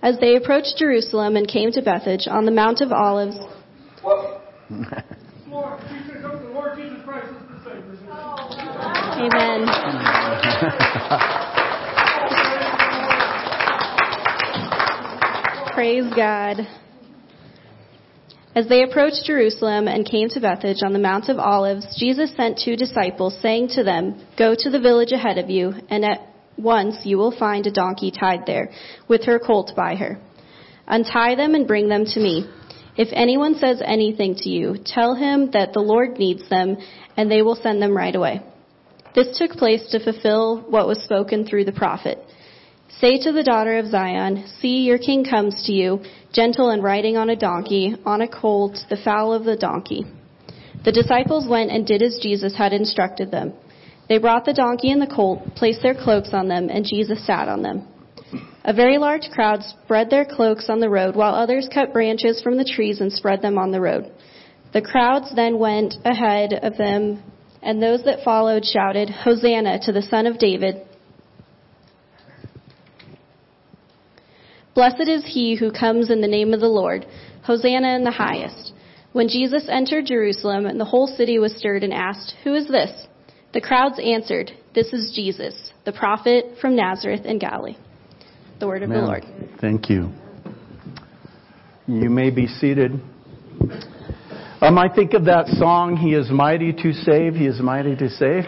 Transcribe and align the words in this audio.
As 0.00 0.16
they 0.20 0.36
approached 0.36 0.76
Jerusalem 0.78 1.34
and 1.36 1.48
came 1.48 1.72
to 1.72 1.82
Bethphage 1.82 2.28
on 2.28 2.44
the 2.44 2.52
Mount 2.52 2.80
of 2.80 2.92
Olives, 2.92 3.36
Lord, 4.04 4.38
we 4.70 4.84
should 6.06 6.22
come 6.22 6.38
to 6.38 6.44
the 6.44 6.50
Lord 6.52 6.76
Jesus 6.76 7.00
Christ 7.04 7.30
is 7.30 7.36
the 7.48 7.58
Savior. 7.64 7.88
Amen. 9.18 9.66
Praise 15.74 16.06
God. 16.14 16.68
As 18.54 18.68
they 18.68 18.82
approached 18.82 19.24
Jerusalem 19.24 19.88
and 19.88 20.04
came 20.04 20.28
to 20.30 20.40
Bethphage 20.40 20.82
on 20.84 20.92
the 20.92 20.98
Mount 20.98 21.28
of 21.28 21.38
Olives, 21.38 21.96
Jesus 21.98 22.34
sent 22.36 22.60
two 22.64 22.76
disciples, 22.76 23.38
saying 23.40 23.68
to 23.74 23.84
them, 23.84 24.20
Go 24.36 24.56
to 24.58 24.70
the 24.70 24.80
village 24.80 25.12
ahead 25.12 25.38
of 25.38 25.48
you, 25.50 25.74
and 25.88 26.04
at 26.04 26.27
once 26.58 26.96
you 27.04 27.16
will 27.16 27.36
find 27.36 27.66
a 27.66 27.72
donkey 27.72 28.10
tied 28.10 28.46
there, 28.46 28.70
with 29.08 29.24
her 29.24 29.38
colt 29.38 29.72
by 29.76 29.94
her. 29.94 30.18
Untie 30.86 31.34
them 31.34 31.54
and 31.54 31.66
bring 31.66 31.88
them 31.88 32.04
to 32.04 32.20
me. 32.20 32.48
If 32.96 33.08
anyone 33.12 33.54
says 33.54 33.80
anything 33.84 34.34
to 34.36 34.48
you, 34.48 34.76
tell 34.84 35.14
him 35.14 35.50
that 35.52 35.72
the 35.72 35.80
Lord 35.80 36.18
needs 36.18 36.48
them, 36.48 36.76
and 37.16 37.30
they 37.30 37.42
will 37.42 37.56
send 37.56 37.80
them 37.80 37.96
right 37.96 38.14
away. 38.14 38.42
This 39.14 39.38
took 39.38 39.52
place 39.52 39.88
to 39.90 40.02
fulfill 40.02 40.60
what 40.68 40.86
was 40.86 41.02
spoken 41.04 41.46
through 41.46 41.64
the 41.64 41.72
prophet. 41.72 42.18
Say 43.00 43.18
to 43.22 43.32
the 43.32 43.44
daughter 43.44 43.78
of 43.78 43.90
Zion, 43.90 44.46
See, 44.60 44.78
your 44.78 44.98
king 44.98 45.24
comes 45.24 45.64
to 45.66 45.72
you, 45.72 46.00
gentle 46.32 46.70
and 46.70 46.82
riding 46.82 47.16
on 47.16 47.30
a 47.30 47.36
donkey, 47.36 47.94
on 48.04 48.22
a 48.22 48.28
colt, 48.28 48.76
the 48.90 48.96
foal 48.96 49.32
of 49.32 49.44
the 49.44 49.56
donkey. 49.56 50.04
The 50.84 50.92
disciples 50.92 51.46
went 51.46 51.70
and 51.70 51.86
did 51.86 52.02
as 52.02 52.18
Jesus 52.20 52.56
had 52.56 52.72
instructed 52.72 53.30
them. 53.30 53.52
They 54.08 54.18
brought 54.18 54.44
the 54.44 54.54
donkey 54.54 54.90
and 54.90 55.02
the 55.02 55.14
colt, 55.14 55.54
placed 55.54 55.82
their 55.82 55.94
cloaks 55.94 56.30
on 56.32 56.48
them, 56.48 56.70
and 56.70 56.84
Jesus 56.84 57.26
sat 57.26 57.48
on 57.48 57.62
them. 57.62 57.86
A 58.64 58.72
very 58.72 58.98
large 58.98 59.28
crowd 59.32 59.62
spread 59.62 60.10
their 60.10 60.24
cloaks 60.24 60.68
on 60.68 60.80
the 60.80 60.90
road, 60.90 61.16
while 61.16 61.34
others 61.34 61.68
cut 61.72 61.92
branches 61.92 62.40
from 62.42 62.56
the 62.56 62.64
trees 62.64 63.00
and 63.00 63.12
spread 63.12 63.42
them 63.42 63.58
on 63.58 63.70
the 63.70 63.80
road. 63.80 64.10
The 64.72 64.82
crowds 64.82 65.34
then 65.34 65.58
went 65.58 65.94
ahead 66.04 66.52
of 66.52 66.76
them, 66.76 67.22
and 67.62 67.82
those 67.82 68.04
that 68.04 68.24
followed 68.24 68.64
shouted, 68.64 69.10
Hosanna 69.10 69.80
to 69.84 69.92
the 69.92 70.02
Son 70.02 70.26
of 70.26 70.38
David. 70.38 70.86
Blessed 74.74 75.08
is 75.08 75.24
he 75.24 75.56
who 75.56 75.72
comes 75.72 76.10
in 76.10 76.20
the 76.20 76.28
name 76.28 76.54
of 76.54 76.60
the 76.60 76.68
Lord. 76.68 77.04
Hosanna 77.42 77.96
in 77.96 78.04
the 78.04 78.10
highest. 78.10 78.72
When 79.12 79.28
Jesus 79.28 79.66
entered 79.68 80.06
Jerusalem, 80.06 80.78
the 80.78 80.84
whole 80.84 81.08
city 81.08 81.38
was 81.38 81.56
stirred 81.56 81.82
and 81.82 81.92
asked, 81.92 82.34
Who 82.44 82.54
is 82.54 82.68
this? 82.68 83.07
The 83.52 83.60
crowds 83.60 83.98
answered, 84.02 84.52
This 84.74 84.92
is 84.92 85.12
Jesus, 85.14 85.72
the 85.84 85.92
prophet 85.92 86.56
from 86.60 86.76
Nazareth 86.76 87.24
in 87.24 87.38
Galilee. 87.38 87.76
The 88.60 88.66
word 88.66 88.82
of 88.82 88.90
the 88.90 88.96
Lord. 88.96 89.24
Thank 89.60 89.88
you. 89.88 90.10
You 91.86 92.10
may 92.10 92.30
be 92.30 92.46
seated. 92.46 93.00
Um, 94.60 94.76
I 94.76 94.88
think 94.92 95.14
of 95.14 95.24
that 95.26 95.46
song, 95.46 95.96
He 95.96 96.14
is 96.14 96.30
mighty 96.30 96.72
to 96.72 96.92
save, 96.92 97.34
He 97.34 97.46
is 97.46 97.60
mighty 97.60 97.96
to 97.96 98.10
save. 98.10 98.44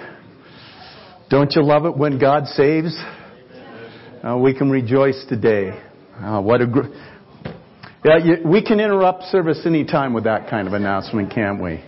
Don't 1.30 1.52
you 1.54 1.62
love 1.62 1.86
it 1.86 1.96
when 1.96 2.18
God 2.18 2.46
saves? 2.48 2.94
Uh, 4.22 4.36
we 4.36 4.52
can 4.52 4.68
rejoice 4.70 5.24
today. 5.28 5.70
Uh, 6.18 6.42
what 6.42 6.60
a 6.60 6.66
gr- 6.66 6.88
yeah, 8.04 8.18
you, 8.18 8.36
we 8.44 8.62
can 8.62 8.80
interrupt 8.80 9.24
service 9.24 9.62
anytime 9.64 10.12
with 10.12 10.24
that 10.24 10.50
kind 10.50 10.66
of 10.66 10.74
announcement, 10.74 11.32
can't 11.32 11.62
we? 11.62 11.82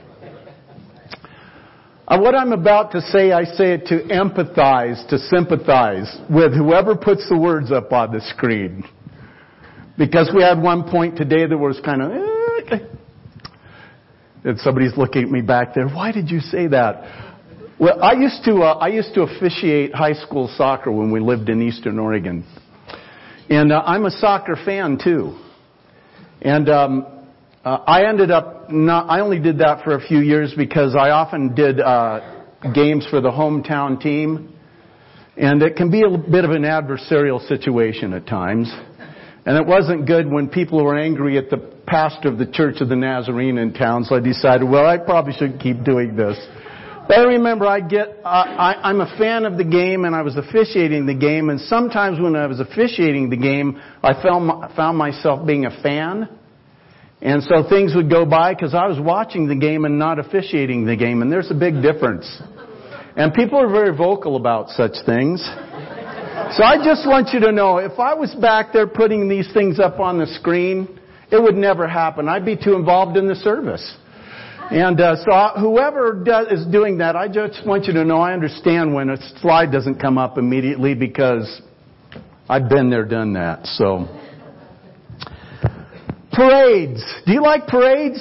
Uh, 2.12 2.18
what 2.20 2.34
I'm 2.34 2.52
about 2.52 2.92
to 2.92 3.00
say, 3.00 3.32
I 3.32 3.44
say 3.44 3.72
it 3.72 3.86
to 3.86 4.02
empathize, 4.12 5.08
to 5.08 5.16
sympathize 5.16 6.14
with 6.28 6.54
whoever 6.54 6.94
puts 6.94 7.26
the 7.30 7.38
words 7.38 7.72
up 7.72 7.90
on 7.90 8.12
the 8.12 8.20
screen. 8.20 8.84
Because 9.96 10.30
we 10.36 10.42
had 10.42 10.60
one 10.60 10.90
point 10.90 11.16
today 11.16 11.46
that 11.46 11.56
was 11.56 11.80
kind 11.82 12.02
of, 12.02 12.10
eh, 12.12 12.78
and 14.44 14.60
somebody's 14.60 14.94
looking 14.94 15.22
at 15.22 15.30
me 15.30 15.40
back 15.40 15.72
there. 15.74 15.88
Why 15.88 16.12
did 16.12 16.30
you 16.30 16.40
say 16.40 16.66
that? 16.66 17.30
Well, 17.80 18.04
I 18.04 18.12
used 18.12 18.44
to 18.44 18.56
uh, 18.56 18.74
I 18.74 18.88
used 18.88 19.14
to 19.14 19.22
officiate 19.22 19.94
high 19.94 20.12
school 20.12 20.52
soccer 20.54 20.92
when 20.92 21.10
we 21.10 21.18
lived 21.18 21.48
in 21.48 21.62
Eastern 21.62 21.98
Oregon, 21.98 22.44
and 23.48 23.72
uh, 23.72 23.82
I'm 23.86 24.04
a 24.04 24.10
soccer 24.10 24.56
fan 24.66 24.98
too. 25.02 25.38
And 26.42 26.68
um, 26.68 27.11
uh, 27.64 27.78
I 27.86 28.06
ended 28.06 28.30
up 28.30 28.70
not. 28.70 29.08
I 29.08 29.20
only 29.20 29.38
did 29.38 29.58
that 29.58 29.84
for 29.84 29.94
a 29.94 30.00
few 30.00 30.18
years 30.18 30.52
because 30.56 30.96
I 30.96 31.10
often 31.10 31.54
did 31.54 31.80
uh, 31.80 32.42
games 32.74 33.06
for 33.08 33.20
the 33.20 33.30
hometown 33.30 34.00
team, 34.00 34.56
and 35.36 35.62
it 35.62 35.76
can 35.76 35.90
be 35.90 36.02
a 36.02 36.18
bit 36.18 36.44
of 36.44 36.50
an 36.50 36.62
adversarial 36.62 37.46
situation 37.46 38.12
at 38.14 38.26
times. 38.26 38.72
And 39.44 39.56
it 39.56 39.66
wasn't 39.66 40.06
good 40.06 40.30
when 40.30 40.48
people 40.48 40.84
were 40.84 40.96
angry 40.96 41.36
at 41.36 41.50
the 41.50 41.58
pastor 41.86 42.28
of 42.28 42.38
the 42.38 42.46
Church 42.46 42.80
of 42.80 42.88
the 42.88 42.96
Nazarene 42.96 43.58
in 43.58 43.72
town, 43.74 44.04
so 44.04 44.14
I 44.14 44.20
decided, 44.20 44.68
well, 44.68 44.86
I 44.86 44.98
probably 44.98 45.32
should 45.32 45.60
keep 45.60 45.84
doing 45.84 46.16
this. 46.16 46.38
But 47.08 47.18
I 47.18 47.22
remember 47.24 47.66
I 47.66 47.80
get, 47.80 48.08
uh, 48.24 48.28
I, 48.28 48.74
I'm 48.82 49.00
a 49.00 49.18
fan 49.18 49.44
of 49.44 49.58
the 49.58 49.64
game 49.64 50.04
and 50.04 50.14
I 50.14 50.22
was 50.22 50.36
officiating 50.36 51.06
the 51.06 51.14
game 51.14 51.50
and 51.50 51.60
sometimes 51.60 52.20
when 52.20 52.36
I 52.36 52.46
was 52.46 52.60
officiating 52.60 53.28
the 53.28 53.36
game, 53.36 53.80
I 54.02 54.14
found, 54.22 54.72
found 54.76 54.96
myself 54.96 55.44
being 55.44 55.66
a 55.66 55.82
fan. 55.82 56.28
And 57.22 57.40
so 57.44 57.68
things 57.68 57.94
would 57.94 58.10
go 58.10 58.26
by 58.26 58.52
because 58.52 58.74
I 58.74 58.88
was 58.88 58.98
watching 58.98 59.46
the 59.46 59.54
game 59.54 59.84
and 59.84 59.96
not 59.96 60.18
officiating 60.18 60.84
the 60.84 60.96
game 60.96 61.22
and 61.22 61.30
there's 61.30 61.52
a 61.52 61.54
big 61.54 61.80
difference. 61.80 62.26
And 63.16 63.32
people 63.32 63.60
are 63.60 63.70
very 63.70 63.96
vocal 63.96 64.34
about 64.34 64.70
such 64.70 64.92
things. 65.06 65.40
So 66.56 66.64
I 66.64 66.82
just 66.82 67.06
want 67.06 67.28
you 67.32 67.40
to 67.40 67.52
know, 67.52 67.78
if 67.78 67.98
I 68.00 68.14
was 68.14 68.34
back 68.34 68.72
there 68.72 68.88
putting 68.88 69.28
these 69.28 69.52
things 69.54 69.78
up 69.78 70.00
on 70.00 70.18
the 70.18 70.26
screen, 70.26 70.98
it 71.30 71.40
would 71.40 71.54
never 71.54 71.86
happen. 71.86 72.28
I'd 72.28 72.44
be 72.44 72.56
too 72.56 72.74
involved 72.74 73.16
in 73.16 73.28
the 73.28 73.36
service. 73.36 73.96
And 74.70 75.00
uh, 75.00 75.16
so 75.24 75.30
I, 75.30 75.60
whoever 75.60 76.24
does, 76.24 76.48
is 76.48 76.66
doing 76.66 76.98
that, 76.98 77.14
I 77.14 77.28
just 77.28 77.64
want 77.66 77.84
you 77.84 77.92
to 77.92 78.04
know 78.04 78.20
I 78.20 78.32
understand 78.32 78.94
when 78.94 79.10
a 79.10 79.16
slide 79.40 79.70
doesn't 79.70 80.00
come 80.00 80.18
up 80.18 80.38
immediately 80.38 80.94
because 80.94 81.62
I've 82.48 82.68
been 82.68 82.90
there, 82.90 83.04
done 83.04 83.34
that. 83.34 83.66
So 83.66 84.08
parades. 86.32 87.04
Do 87.26 87.32
you 87.32 87.42
like 87.42 87.66
parades? 87.66 88.20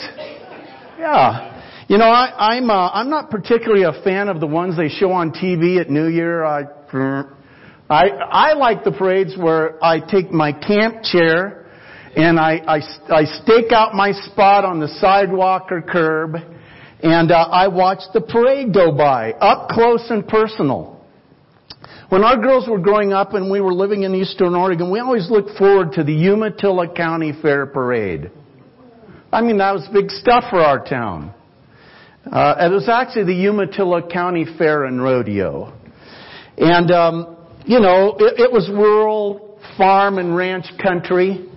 Yeah. 1.00 1.48
You 1.88 1.98
know, 1.98 2.06
I, 2.06 2.56
I'm 2.56 2.70
uh, 2.70 2.90
I'm 2.92 3.10
not 3.10 3.30
particularly 3.30 3.84
a 3.84 4.04
fan 4.04 4.30
of 4.30 4.40
the 4.40 4.48
ones 4.48 4.78
they 4.78 4.90
show 4.90 5.12
on 5.12 5.32
TV 5.32 5.80
at 5.80 5.90
New 5.90 6.08
Year. 6.08 6.44
I 6.44 6.64
I 7.90 8.08
I 8.10 8.54
like 8.54 8.84
the 8.84 8.92
parades 8.92 9.36
where 9.38 9.84
I 9.84 10.00
take 10.00 10.32
my 10.32 10.54
camp 10.54 11.04
chair 11.04 11.62
and 12.16 12.40
I, 12.40 12.62
I, 12.68 13.14
I 13.14 13.26
stake 13.44 13.72
out 13.72 13.94
my 13.94 14.12
spot 14.12 14.66
on 14.66 14.80
the 14.80 14.88
sidewalk 15.00 15.72
or 15.72 15.82
curb, 15.82 16.36
and 17.02 17.32
uh, 17.32 17.36
I 17.36 17.70
watch 17.70 18.00
the 18.14 18.22
parade 18.22 18.74
go 18.74 18.92
by, 18.92 19.32
up 19.34 19.70
close 19.70 20.06
and 20.10 20.28
personal. 20.28 21.01
When 22.12 22.26
our 22.26 22.36
girls 22.36 22.68
were 22.68 22.78
growing 22.78 23.14
up 23.14 23.36
and 23.36 23.50
we 23.50 23.62
were 23.62 23.74
living 23.74 24.04
in 24.04 24.14
Eastern 24.14 24.54
Oregon, 24.54 24.92
we 24.92 25.00
always 25.00 25.32
looked 25.32 25.58
forward 25.58 25.94
to 25.94 26.04
the 26.04 26.12
Umatilla 26.12 26.94
County 26.94 27.32
Fair 27.42 27.66
Parade. 27.66 28.30
I 29.32 29.40
mean, 29.40 29.60
that 29.60 29.72
was 29.72 29.88
big 29.94 30.10
stuff 30.10 30.44
for 30.50 30.60
our 30.60 30.84
town. 30.84 31.34
Uh, 32.30 32.56
it 32.60 32.70
was 32.70 32.90
actually 32.90 33.34
the 33.34 33.48
Umatilla 33.48 34.06
County 34.12 34.46
Fair 34.58 34.84
and 34.84 35.02
Rodeo. 35.02 35.72
And, 36.58 36.92
um, 36.92 37.38
you 37.66 37.80
know, 37.80 38.18
it, 38.20 38.42
it 38.42 38.52
was 38.52 38.70
rural 38.70 39.58
farm 39.78 40.18
and 40.18 40.36
ranch 40.36 40.66
country. 40.84 41.50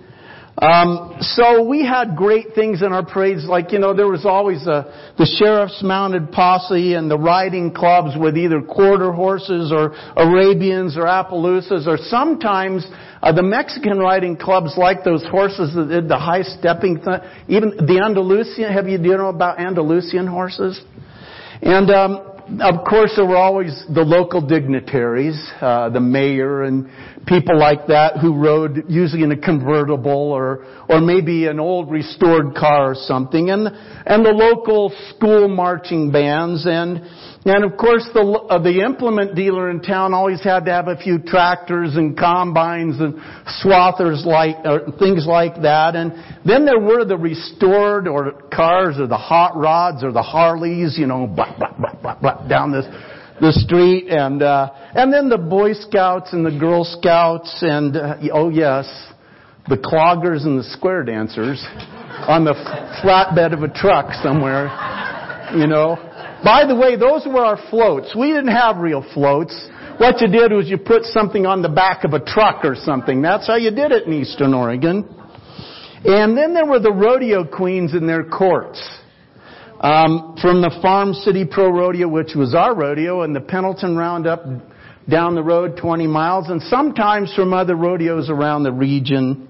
Um, 0.57 1.17
so 1.19 1.67
we 1.67 1.85
had 1.85 2.15
great 2.15 2.55
things 2.55 2.81
in 2.81 2.93
our 2.93 3.05
parades, 3.05 3.45
like 3.45 3.73
you 3.73 3.79
know, 3.79 3.93
there 3.93 4.07
was 4.07 4.25
always 4.25 4.65
a, 4.65 5.13
the 5.17 5.25
sheriff's 5.37 5.83
mounted 5.83 6.31
posse 6.31 6.93
and 6.93 7.11
the 7.11 7.17
riding 7.17 7.73
clubs 7.73 8.15
with 8.17 8.37
either 8.37 8.61
quarter 8.61 9.11
horses 9.11 9.73
or 9.73 9.93
Arabians 10.15 10.95
or 10.95 11.07
Appaloosas, 11.07 11.87
or 11.87 11.97
sometimes 11.97 12.87
uh, 13.21 13.33
the 13.33 13.43
Mexican 13.43 13.99
riding 13.99 14.37
clubs 14.37 14.75
like 14.77 15.03
those 15.03 15.25
horses 15.25 15.75
that 15.75 15.89
did 15.89 16.07
the 16.07 16.17
high 16.17 16.43
stepping. 16.43 17.03
Th- 17.03 17.19
even 17.49 17.71
the 17.75 18.01
Andalusian. 18.01 18.71
Have 18.71 18.87
you 18.87 18.97
do 18.97 19.09
you 19.09 19.17
know 19.17 19.27
about 19.27 19.59
Andalusian 19.59 20.25
horses? 20.25 20.81
And 21.61 21.89
um, 21.91 22.34
of 22.61 22.85
course, 22.87 23.11
there 23.15 23.25
were 23.25 23.37
always 23.37 23.85
the 23.93 24.01
local 24.03 24.45
dignitaries, 24.45 25.35
uh, 25.61 25.89
the 25.89 25.99
mayor 25.99 26.63
and 26.63 26.87
people 27.25 27.57
like 27.57 27.87
that 27.87 28.17
who 28.17 28.35
rode 28.35 28.83
usually 28.87 29.23
in 29.23 29.31
a 29.31 29.37
convertible 29.37 30.31
or, 30.31 30.65
or 30.87 31.01
maybe 31.01 31.47
an 31.47 31.59
old 31.59 31.89
restored 31.89 32.53
car 32.55 32.91
or 32.91 32.95
something, 32.95 33.49
and, 33.49 33.67
and 33.67 34.25
the 34.25 34.29
local 34.29 34.93
school 35.09 35.47
marching 35.47 36.11
bands, 36.11 36.65
and, 36.67 37.01
and 37.45 37.63
of 37.63 37.77
course 37.77 38.07
the, 38.13 38.21
uh, 38.21 38.61
the 38.61 38.81
implement 38.81 39.35
dealer 39.35 39.69
in 39.69 39.81
town 39.81 40.13
always 40.13 40.43
had 40.43 40.65
to 40.65 40.71
have 40.71 40.87
a 40.87 40.97
few 40.97 41.19
tractors 41.19 41.95
and 41.95 42.17
combines 42.17 42.99
and 42.99 43.15
swathers 43.63 44.25
like, 44.25 44.55
or 44.65 44.91
things 44.97 45.25
like 45.27 45.61
that, 45.61 45.95
and 45.95 46.11
then 46.45 46.65
there 46.65 46.79
were 46.79 47.05
the 47.05 47.17
restored 47.17 48.07
or 48.07 48.33
cars 48.53 48.95
or 48.99 49.07
the 49.07 49.17
hot 49.17 49.55
rods 49.55 50.03
or 50.03 50.11
the 50.11 50.23
Harleys, 50.23 50.97
you 50.97 51.07
know, 51.07 51.27
blah, 51.27 51.55
blah, 51.57 51.71
blah, 51.77 51.93
blah, 52.01 52.19
blah, 52.19 52.47
down 52.47 52.71
this, 52.71 52.85
the 53.41 53.51
street 53.51 54.07
and 54.07 54.41
uh 54.41 54.71
and 54.95 55.11
then 55.11 55.27
the 55.27 55.37
boy 55.37 55.73
scouts 55.73 56.31
and 56.31 56.45
the 56.45 56.57
girl 56.57 56.85
scouts 56.85 57.59
and 57.61 57.97
uh, 57.97 58.15
oh 58.31 58.47
yes 58.47 58.85
the 59.67 59.75
cloggers 59.75 60.45
and 60.45 60.57
the 60.57 60.63
square 60.63 61.03
dancers 61.03 61.61
on 62.27 62.45
the 62.45 62.53
flatbed 63.03 63.53
of 63.53 63.63
a 63.63 63.67
truck 63.67 64.13
somewhere, 64.23 64.69
you 65.55 65.67
know. 65.67 65.97
By 66.45 66.63
the 66.67 66.75
way, 66.75 66.95
those 66.95 67.25
were 67.25 67.43
our 67.43 67.57
floats. 67.71 68.15
We 68.15 68.27
didn't 68.27 68.53
have 68.53 68.77
real 68.77 69.03
floats. 69.15 69.67
What 69.97 70.21
you 70.21 70.27
did 70.27 70.51
was 70.51 70.69
you 70.69 70.77
put 70.77 71.03
something 71.05 71.47
on 71.47 71.63
the 71.63 71.69
back 71.69 72.03
of 72.03 72.13
a 72.13 72.19
truck 72.19 72.63
or 72.63 72.75
something. 72.75 73.23
That's 73.23 73.47
how 73.47 73.55
you 73.55 73.71
did 73.71 73.91
it 73.91 74.05
in 74.05 74.13
Eastern 74.13 74.53
Oregon. 74.53 75.09
And 76.05 76.37
then 76.37 76.53
there 76.53 76.67
were 76.67 76.79
the 76.79 76.91
rodeo 76.91 77.45
queens 77.45 77.95
in 77.95 78.05
their 78.05 78.23
courts. 78.23 78.79
Um, 79.79 80.37
from 80.39 80.61
the 80.61 80.77
Farm 80.83 81.13
City 81.13 81.45
Pro 81.45 81.69
Rodeo, 81.69 82.07
which 82.07 82.35
was 82.35 82.53
our 82.53 82.75
rodeo, 82.75 83.23
and 83.23 83.35
the 83.35 83.41
Pendleton 83.41 83.97
Roundup 83.97 84.45
down 85.09 85.33
the 85.33 85.43
road 85.43 85.77
20 85.77 86.05
miles, 86.05 86.49
and 86.49 86.61
sometimes 86.61 87.33
from 87.33 87.53
other 87.53 87.75
rodeos 87.75 88.29
around 88.29 88.63
the 88.63 88.71
region. 88.71 89.47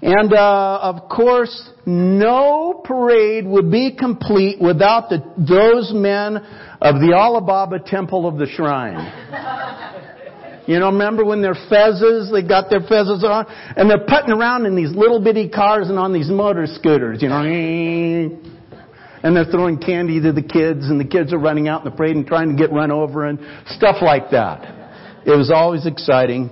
And 0.00 0.32
uh, 0.32 0.78
of 0.82 1.08
course, 1.08 1.70
no 1.84 2.80
parade 2.84 3.46
would 3.46 3.70
be 3.70 3.94
complete 3.94 4.60
without 4.60 5.10
the, 5.10 5.18
those 5.36 5.92
men 5.94 6.36
of 6.80 6.94
the 7.00 7.12
Alibaba 7.14 7.78
Temple 7.78 8.26
of 8.26 8.38
the 8.38 8.46
Shrine. 8.46 9.88
You 10.64 10.78
know, 10.78 10.86
remember 10.92 11.24
when 11.24 11.42
they're 11.42 11.54
fezzes, 11.54 12.30
they 12.30 12.46
got 12.46 12.70
their 12.70 12.82
fezzes 12.82 13.24
on, 13.24 13.46
and 13.76 13.90
they're 13.90 14.06
putting 14.06 14.30
around 14.30 14.64
in 14.64 14.76
these 14.76 14.92
little 14.92 15.20
bitty 15.20 15.48
cars 15.48 15.88
and 15.88 15.98
on 15.98 16.12
these 16.12 16.28
motor 16.30 16.66
scooters, 16.66 17.20
you 17.20 17.28
know, 17.28 17.42
and 17.42 19.36
they're 19.36 19.44
throwing 19.44 19.78
candy 19.78 20.20
to 20.20 20.32
the 20.32 20.42
kids, 20.42 20.88
and 20.88 21.00
the 21.00 21.04
kids 21.04 21.32
are 21.32 21.38
running 21.38 21.66
out 21.66 21.84
in 21.84 21.90
the 21.90 21.96
parade 21.96 22.14
and 22.14 22.26
trying 22.26 22.50
to 22.50 22.56
get 22.56 22.72
run 22.72 22.92
over 22.92 23.26
and 23.26 23.40
stuff 23.66 23.96
like 24.02 24.30
that. 24.30 25.22
It 25.26 25.36
was 25.36 25.50
always 25.50 25.84
exciting. 25.84 26.50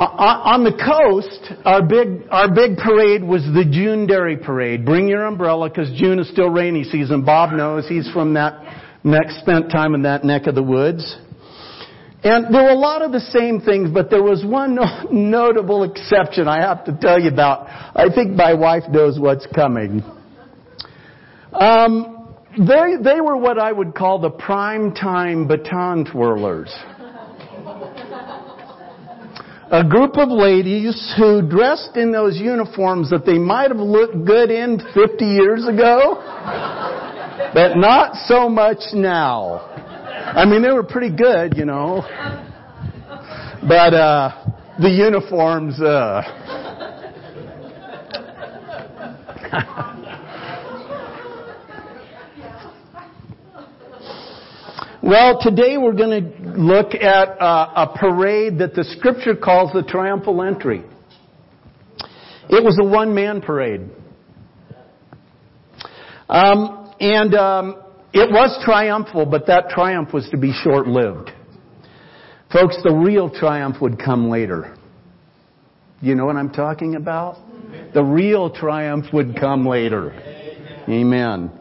On 0.00 0.64
the 0.64 0.72
coast, 0.72 1.52
our 1.66 1.82
big, 1.82 2.26
our 2.30 2.48
big 2.48 2.78
parade 2.78 3.22
was 3.22 3.42
the 3.42 3.68
June 3.70 4.06
Dairy 4.06 4.38
Parade. 4.38 4.86
Bring 4.86 5.06
your 5.06 5.26
umbrella 5.26 5.68
because 5.68 5.92
June 5.92 6.18
is 6.18 6.30
still 6.30 6.48
rainy 6.48 6.84
season. 6.84 7.22
Bob 7.22 7.52
knows 7.52 7.86
he's 7.86 8.10
from 8.10 8.32
that 8.32 8.80
next 9.04 9.40
spent 9.40 9.70
time 9.70 9.94
in 9.94 10.02
that 10.04 10.24
neck 10.24 10.46
of 10.46 10.54
the 10.54 10.62
woods. 10.62 11.18
And 12.24 12.54
there 12.54 12.62
were 12.62 12.70
a 12.70 12.78
lot 12.78 13.02
of 13.02 13.12
the 13.12 13.20
same 13.20 13.60
things, 13.60 13.90
but 13.92 14.08
there 14.08 14.22
was 14.22 14.42
one 14.42 14.78
notable 15.10 15.82
exception 15.82 16.48
I 16.48 16.62
have 16.62 16.82
to 16.86 16.96
tell 16.98 17.20
you 17.20 17.28
about. 17.28 17.66
I 17.68 18.06
think 18.14 18.30
my 18.30 18.54
wife 18.54 18.84
knows 18.88 19.20
what's 19.20 19.46
coming. 19.54 20.02
Um, 21.52 22.36
they, 22.56 22.96
they 23.02 23.20
were 23.20 23.36
what 23.36 23.58
I 23.58 23.70
would 23.70 23.94
call 23.94 24.18
the 24.18 24.30
prime 24.30 24.94
time 24.94 25.46
baton 25.46 26.06
twirlers. 26.06 26.70
A 29.72 29.84
group 29.84 30.16
of 30.16 30.30
ladies 30.30 31.14
who 31.16 31.42
dressed 31.48 31.96
in 31.96 32.10
those 32.10 32.36
uniforms 32.36 33.08
that 33.10 33.24
they 33.24 33.38
might 33.38 33.70
have 33.70 33.78
looked 33.78 34.24
good 34.24 34.50
in 34.50 34.80
50 34.92 35.24
years 35.24 35.64
ago, 35.64 36.16
but 37.54 37.76
not 37.76 38.16
so 38.16 38.48
much 38.48 38.78
now. 38.92 39.60
I 39.70 40.44
mean, 40.44 40.62
they 40.62 40.72
were 40.72 40.82
pretty 40.82 41.14
good, 41.14 41.56
you 41.56 41.66
know. 41.66 42.02
But, 43.62 43.94
uh, 43.94 44.32
the 44.80 44.90
uniforms, 44.90 45.80
uh, 45.80 46.22
Well, 55.02 55.40
today 55.40 55.78
we're 55.78 55.94
going 55.94 56.22
to 56.22 56.39
look 56.56 56.94
at 56.94 57.40
uh, 57.40 57.72
a 57.76 57.98
parade 57.98 58.58
that 58.58 58.74
the 58.74 58.84
scripture 58.84 59.34
calls 59.34 59.72
the 59.72 59.82
triumphal 59.82 60.42
entry. 60.42 60.82
It 62.48 62.64
was 62.64 62.78
a 62.80 62.84
one-man 62.84 63.42
parade. 63.42 63.88
Um, 66.28 66.92
and 67.00 67.34
um, 67.34 67.82
it 68.12 68.30
was 68.30 68.62
triumphal, 68.64 69.26
but 69.26 69.46
that 69.46 69.68
triumph 69.70 70.12
was 70.12 70.28
to 70.30 70.36
be 70.36 70.52
short-lived. 70.64 71.30
Folks, 72.52 72.76
the 72.82 72.92
real 72.92 73.30
triumph 73.30 73.76
would 73.80 73.98
come 73.98 74.28
later. 74.28 74.76
You 76.00 76.14
know 76.14 76.26
what 76.26 76.36
I'm 76.36 76.50
talking 76.50 76.96
about? 76.96 77.36
The 77.94 78.02
real 78.02 78.50
triumph 78.50 79.06
would 79.12 79.38
come 79.38 79.66
later. 79.66 80.10
Amen. 80.88 81.59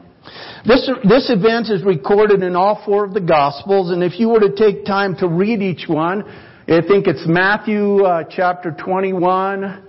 This, 0.66 0.90
this 1.08 1.30
event 1.30 1.70
is 1.70 1.84
recorded 1.84 2.44
in 2.44 2.56
all 2.56 2.82
four 2.86 3.06
of 3.06 3.14
the 3.14 3.22
Gospels, 3.22 3.92
and 3.92 4.04
if 4.04 4.20
you 4.20 4.30
were 4.30 4.42
to 4.42 4.56
take 4.56 4.86
time 4.86 5.16
to 5.18 5.28
read 5.28 5.62
each 5.62 5.88
one, 5.88 6.24
I 6.68 6.82
think 6.88 7.08
it's 7.08 7.24
Matthew 7.26 8.04
uh, 8.04 8.26
chapter 8.30 8.72
21, 8.72 9.84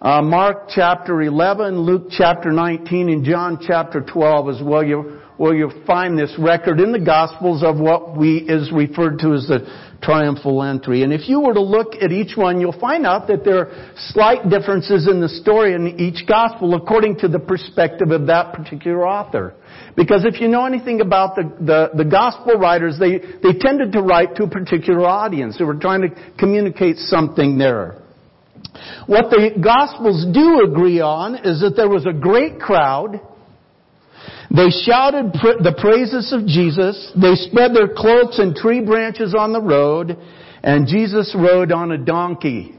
uh, 0.00 0.22
Mark 0.22 0.68
chapter 0.68 1.22
11, 1.22 1.80
Luke 1.80 2.08
chapter 2.10 2.52
19, 2.52 3.08
and 3.08 3.24
John 3.24 3.58
chapter 3.60 4.00
12 4.00 4.48
as 4.50 4.62
well. 4.62 4.84
You, 4.84 5.20
well, 5.38 5.54
you'll 5.54 5.84
find 5.86 6.18
this 6.18 6.32
record 6.38 6.78
in 6.78 6.92
the 6.92 7.00
Gospels 7.00 7.64
of 7.64 7.78
what 7.78 8.16
we 8.16 8.36
is 8.36 8.70
referred 8.70 9.18
to 9.20 9.32
as 9.32 9.48
the 9.48 9.66
triumphal 10.02 10.62
entry. 10.62 11.02
And 11.02 11.12
if 11.12 11.28
you 11.28 11.40
were 11.40 11.54
to 11.54 11.62
look 11.62 11.94
at 12.00 12.12
each 12.12 12.36
one, 12.36 12.60
you'll 12.60 12.78
find 12.78 13.06
out 13.06 13.28
that 13.28 13.44
there 13.44 13.58
are 13.58 13.92
slight 13.96 14.48
differences 14.50 15.08
in 15.08 15.20
the 15.20 15.28
story 15.28 15.74
in 15.74 15.98
each 15.98 16.26
Gospel 16.28 16.74
according 16.74 17.18
to 17.18 17.28
the 17.28 17.38
perspective 17.38 18.10
of 18.10 18.26
that 18.26 18.52
particular 18.52 19.06
author. 19.06 19.54
Because 19.96 20.24
if 20.24 20.40
you 20.40 20.48
know 20.48 20.64
anything 20.64 21.00
about 21.00 21.36
the, 21.36 21.42
the, 21.60 22.02
the, 22.02 22.08
gospel 22.08 22.54
writers, 22.54 22.96
they, 22.98 23.18
they 23.18 23.58
tended 23.58 23.92
to 23.92 24.00
write 24.00 24.34
to 24.36 24.44
a 24.44 24.48
particular 24.48 25.04
audience. 25.04 25.58
They 25.58 25.64
were 25.64 25.74
trying 25.74 26.00
to 26.02 26.08
communicate 26.38 26.96
something 26.96 27.58
there. 27.58 28.02
What 29.06 29.30
the 29.30 29.50
gospels 29.62 30.24
do 30.32 30.62
agree 30.64 31.00
on 31.00 31.34
is 31.34 31.60
that 31.60 31.74
there 31.76 31.90
was 31.90 32.06
a 32.06 32.12
great 32.12 32.58
crowd. 32.58 33.20
They 34.54 34.70
shouted 34.70 35.32
pr- 35.34 35.62
the 35.62 35.76
praises 35.78 36.32
of 36.32 36.46
Jesus. 36.46 37.12
They 37.14 37.34
spread 37.34 37.74
their 37.74 37.88
cloaks 37.88 38.38
and 38.38 38.56
tree 38.56 38.80
branches 38.80 39.34
on 39.38 39.52
the 39.52 39.60
road. 39.60 40.16
And 40.62 40.86
Jesus 40.86 41.34
rode 41.36 41.72
on 41.72 41.92
a 41.92 41.98
donkey. 41.98 42.74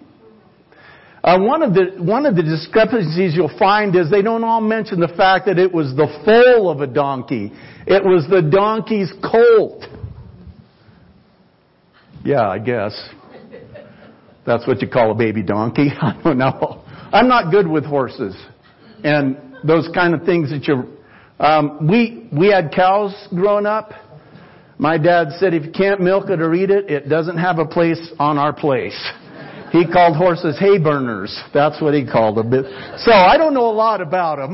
Uh, 1.24 1.40
one 1.40 1.64
of 1.64 1.74
the 1.74 1.96
one 2.00 2.26
of 2.26 2.36
the 2.36 2.44
discrepancies 2.44 3.34
you'll 3.34 3.58
find 3.58 3.96
is 3.96 4.12
they 4.12 4.22
don't 4.22 4.44
all 4.44 4.60
mention 4.60 5.00
the 5.00 5.08
fact 5.08 5.46
that 5.46 5.58
it 5.58 5.72
was 5.72 5.96
the 5.96 6.08
foal 6.26 6.70
of 6.70 6.82
a 6.82 6.88
donkey. 6.88 7.52
It 7.88 8.04
was 8.04 8.28
the 8.30 8.42
donkey's 8.42 9.12
colt. 9.24 9.86
Yeah, 12.26 12.50
I 12.50 12.60
guess. 12.60 13.10
That's 14.46 14.68
what 14.68 14.82
you 14.82 14.90
call 14.90 15.12
a 15.12 15.16
baby 15.16 15.44
donkey. 15.44 15.90
I 16.02 16.20
don't 16.22 16.38
know. 16.38 16.84
I'm 17.14 17.30
not 17.30 17.52
good 17.52 17.68
with 17.68 17.86
horses 17.86 18.36
and 19.04 19.38
those 19.64 19.88
kind 19.94 20.14
of 20.14 20.24
things 20.24 20.50
that 20.50 20.68
you. 20.68 20.98
Um, 21.40 21.88
we 21.88 22.28
we 22.38 22.48
had 22.48 22.74
cows 22.74 23.14
growing 23.30 23.66
up. 23.66 23.92
My 24.78 24.98
dad 24.98 25.28
said 25.40 25.54
if 25.54 25.66
you 25.66 25.72
can't 25.72 26.02
milk 26.02 26.30
it 26.30 26.42
or 26.42 26.54
eat 26.54 26.70
it, 26.70 26.90
it 26.90 27.08
doesn't 27.08 27.38
have 27.38 27.60
a 27.60 27.66
place 27.66 28.12
on 28.20 28.38
our 28.38 28.52
place. 28.52 29.00
He 29.74 29.88
called 29.92 30.16
horses 30.16 30.56
hay 30.60 30.78
burners. 30.78 31.36
That's 31.52 31.82
what 31.82 31.96
he 31.96 32.06
called 32.06 32.38
them. 32.38 32.52
So 32.98 33.12
I 33.12 33.38
don't 33.38 33.56
know 33.56 33.66
a 33.72 33.74
lot 33.74 34.02
about 34.02 34.38
them, 34.38 34.54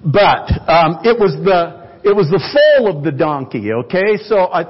but 0.00 0.46
um, 0.70 1.00
it 1.02 1.18
was 1.18 1.34
the 1.42 1.82
it 2.08 2.14
was 2.14 2.30
the 2.30 2.38
foal 2.38 2.96
of 2.96 3.02
the 3.02 3.10
donkey. 3.10 3.72
Okay, 3.72 4.16
so 4.22 4.44
I, 4.44 4.62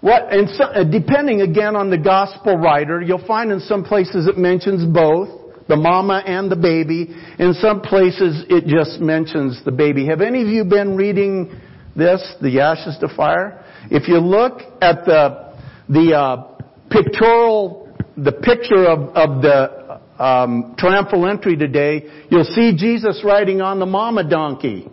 what 0.00 0.32
and 0.32 0.48
so, 0.50 0.64
uh, 0.64 0.82
depending 0.82 1.42
again 1.42 1.76
on 1.76 1.90
the 1.90 1.96
gospel 1.96 2.56
writer, 2.56 3.00
you'll 3.00 3.24
find 3.24 3.52
in 3.52 3.60
some 3.60 3.84
places 3.84 4.26
it 4.26 4.36
mentions 4.36 4.84
both 4.92 5.28
the 5.68 5.76
mama 5.76 6.24
and 6.26 6.50
the 6.50 6.56
baby. 6.56 7.14
In 7.38 7.54
some 7.54 7.82
places 7.82 8.44
it 8.50 8.66
just 8.66 9.00
mentions 9.00 9.64
the 9.64 9.70
baby. 9.70 10.06
Have 10.06 10.22
any 10.22 10.42
of 10.42 10.48
you 10.48 10.64
been 10.64 10.96
reading 10.96 11.56
this, 11.94 12.34
the 12.42 12.58
Ashes 12.58 12.96
to 12.98 13.08
Fire? 13.14 13.64
If 13.92 14.08
you 14.08 14.18
look 14.18 14.62
at 14.82 15.04
the 15.04 15.54
the 15.88 16.16
uh, 16.16 16.64
pictorial 16.90 17.79
the 18.24 18.32
picture 18.32 18.86
of, 18.86 19.00
of 19.16 19.42
the 19.42 20.00
um, 20.22 20.74
triumphal 20.76 21.26
entry 21.26 21.56
today, 21.56 22.24
you'll 22.30 22.44
see 22.44 22.76
Jesus 22.76 23.22
riding 23.24 23.60
on 23.60 23.78
the 23.78 23.86
mama 23.86 24.28
donkey. 24.28 24.88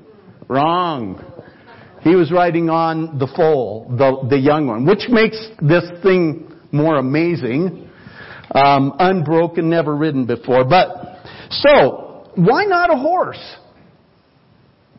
Wrong. 0.47 1.23
He 2.01 2.15
was 2.15 2.31
riding 2.31 2.69
on 2.69 3.19
the 3.19 3.27
foal, 3.27 3.93
the, 3.97 4.29
the 4.29 4.37
young 4.37 4.67
one, 4.67 4.85
which 4.85 5.09
makes 5.09 5.37
this 5.61 5.83
thing 6.01 6.53
more 6.71 6.97
amazing. 6.97 7.89
Um, 8.53 8.93
unbroken, 8.97 9.69
never 9.69 9.93
ridden 9.93 10.25
before. 10.25 10.63
But, 10.63 11.17
so, 11.49 12.31
why 12.35 12.63
not 12.63 12.93
a 12.93 12.97
horse? 12.97 13.57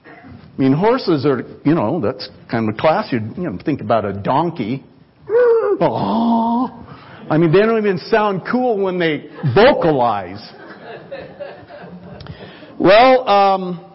I 0.04 0.60
mean, 0.60 0.74
horses 0.74 1.24
are, 1.24 1.42
you 1.64 1.74
know, 1.74 2.00
that's 2.00 2.28
kind 2.50 2.68
of 2.68 2.74
a 2.74 2.78
class. 2.78 3.10
You, 3.10 3.20
you 3.36 3.44
know, 3.44 3.58
think 3.64 3.80
about 3.80 4.04
a 4.04 4.12
donkey. 4.12 4.84
Oh, 5.80 6.88
I 7.30 7.36
mean, 7.36 7.52
they 7.52 7.58
don't 7.58 7.78
even 7.78 7.98
sound 7.98 8.42
cool 8.50 8.82
when 8.82 8.98
they 8.98 9.28
vocalize. 9.54 10.40
Well, 12.78 13.28
um, 13.28 13.88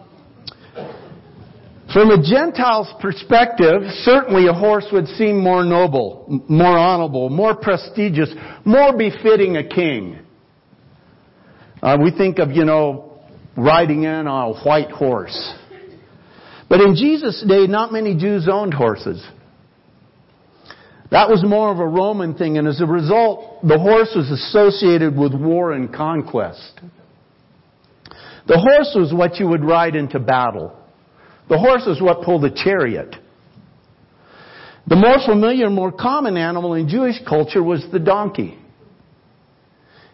from 1.92 2.10
a 2.10 2.22
Gentile's 2.22 2.92
perspective, 3.00 3.82
certainly 4.02 4.46
a 4.46 4.52
horse 4.52 4.86
would 4.92 5.06
seem 5.08 5.38
more 5.38 5.64
noble, 5.64 6.42
more 6.48 6.76
honorable, 6.76 7.28
more 7.28 7.56
prestigious, 7.56 8.32
more 8.64 8.96
befitting 8.96 9.56
a 9.56 9.66
king. 9.66 10.18
Uh, 11.82 11.96
we 12.02 12.10
think 12.10 12.38
of, 12.38 12.50
you 12.50 12.64
know, 12.64 13.20
riding 13.56 14.04
in 14.04 14.26
on 14.26 14.54
a 14.54 14.64
white 14.64 14.90
horse. 14.90 15.54
But 16.68 16.80
in 16.80 16.94
Jesus' 16.94 17.44
day, 17.46 17.66
not 17.66 17.92
many 17.92 18.16
Jews 18.16 18.48
owned 18.50 18.74
horses. 18.74 19.24
That 21.14 21.28
was 21.28 21.44
more 21.44 21.70
of 21.70 21.78
a 21.78 21.86
Roman 21.86 22.34
thing, 22.34 22.58
and 22.58 22.66
as 22.66 22.80
a 22.80 22.86
result, 22.86 23.60
the 23.62 23.78
horse 23.78 24.10
was 24.16 24.32
associated 24.32 25.16
with 25.16 25.32
war 25.32 25.70
and 25.70 25.94
conquest. 25.94 26.80
The 28.48 28.58
horse 28.58 28.96
was 28.96 29.14
what 29.14 29.38
you 29.38 29.46
would 29.46 29.64
ride 29.64 29.94
into 29.94 30.18
battle. 30.18 30.76
The 31.48 31.56
horse 31.56 31.86
is 31.86 32.02
what 32.02 32.22
pulled 32.22 32.42
the 32.42 32.50
chariot. 32.50 33.14
The 34.88 34.96
more 34.96 35.18
familiar, 35.24 35.70
more 35.70 35.92
common 35.92 36.36
animal 36.36 36.74
in 36.74 36.88
Jewish 36.88 37.20
culture 37.28 37.62
was 37.62 37.86
the 37.92 38.00
donkey. 38.00 38.58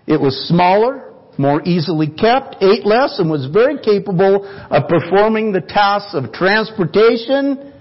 It 0.06 0.20
was 0.20 0.36
smaller, 0.48 1.14
more 1.38 1.62
easily 1.66 2.08
kept, 2.08 2.56
ate 2.60 2.84
less, 2.84 3.18
and 3.18 3.30
was 3.30 3.46
very 3.50 3.78
capable 3.78 4.44
of 4.70 4.86
performing 4.86 5.52
the 5.52 5.62
tasks 5.62 6.12
of 6.12 6.30
transportation 6.34 7.72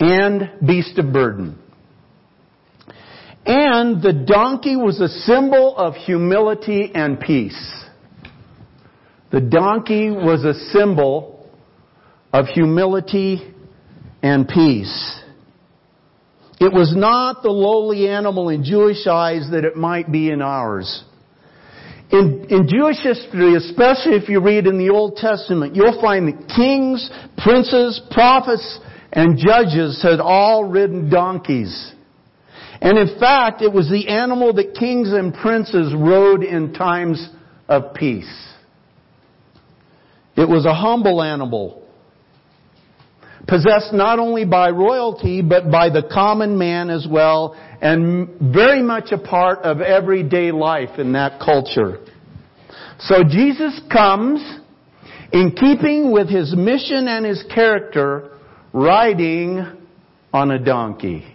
and 0.00 0.50
beast 0.66 0.98
of 0.98 1.12
burden. 1.12 1.61
And 3.44 4.00
the 4.00 4.12
donkey 4.12 4.76
was 4.76 5.00
a 5.00 5.08
symbol 5.08 5.76
of 5.76 5.94
humility 5.94 6.92
and 6.94 7.18
peace. 7.18 7.84
The 9.32 9.40
donkey 9.40 10.10
was 10.10 10.44
a 10.44 10.54
symbol 10.70 11.50
of 12.32 12.46
humility 12.46 13.52
and 14.22 14.46
peace. 14.46 15.20
It 16.60 16.72
was 16.72 16.94
not 16.96 17.42
the 17.42 17.50
lowly 17.50 18.08
animal 18.08 18.48
in 18.48 18.62
Jewish 18.62 19.06
eyes 19.08 19.48
that 19.50 19.64
it 19.64 19.76
might 19.76 20.12
be 20.12 20.30
in 20.30 20.40
ours. 20.40 21.02
In, 22.12 22.46
in 22.50 22.68
Jewish 22.68 22.98
history, 23.02 23.56
especially 23.56 24.16
if 24.16 24.28
you 24.28 24.40
read 24.40 24.66
in 24.66 24.78
the 24.78 24.90
Old 24.90 25.16
Testament, 25.16 25.74
you'll 25.74 26.00
find 26.00 26.28
that 26.28 26.54
kings, 26.54 27.10
princes, 27.38 28.00
prophets, 28.10 28.78
and 29.12 29.38
judges 29.38 30.00
had 30.02 30.20
all 30.20 30.64
ridden 30.64 31.10
donkeys. 31.10 31.92
And 32.82 32.98
in 32.98 33.18
fact, 33.20 33.62
it 33.62 33.72
was 33.72 33.88
the 33.88 34.08
animal 34.08 34.52
that 34.54 34.74
kings 34.74 35.12
and 35.12 35.32
princes 35.32 35.94
rode 35.96 36.42
in 36.42 36.74
times 36.74 37.30
of 37.68 37.94
peace. 37.94 38.48
It 40.36 40.48
was 40.48 40.66
a 40.66 40.74
humble 40.74 41.22
animal 41.22 41.78
possessed 43.46 43.92
not 43.92 44.18
only 44.18 44.44
by 44.44 44.70
royalty, 44.70 45.42
but 45.42 45.70
by 45.70 45.90
the 45.90 46.02
common 46.12 46.58
man 46.58 46.90
as 46.90 47.06
well, 47.08 47.54
and 47.80 48.28
very 48.52 48.82
much 48.82 49.12
a 49.12 49.18
part 49.18 49.60
of 49.60 49.80
everyday 49.80 50.52
life 50.52 50.98
in 50.98 51.12
that 51.12 51.40
culture. 51.40 52.04
So 52.98 53.22
Jesus 53.28 53.80
comes 53.92 54.40
in 55.32 55.52
keeping 55.52 56.12
with 56.12 56.28
his 56.28 56.54
mission 56.56 57.08
and 57.08 57.26
his 57.26 57.44
character, 57.52 58.38
riding 58.72 59.64
on 60.32 60.50
a 60.50 60.58
donkey. 60.58 61.31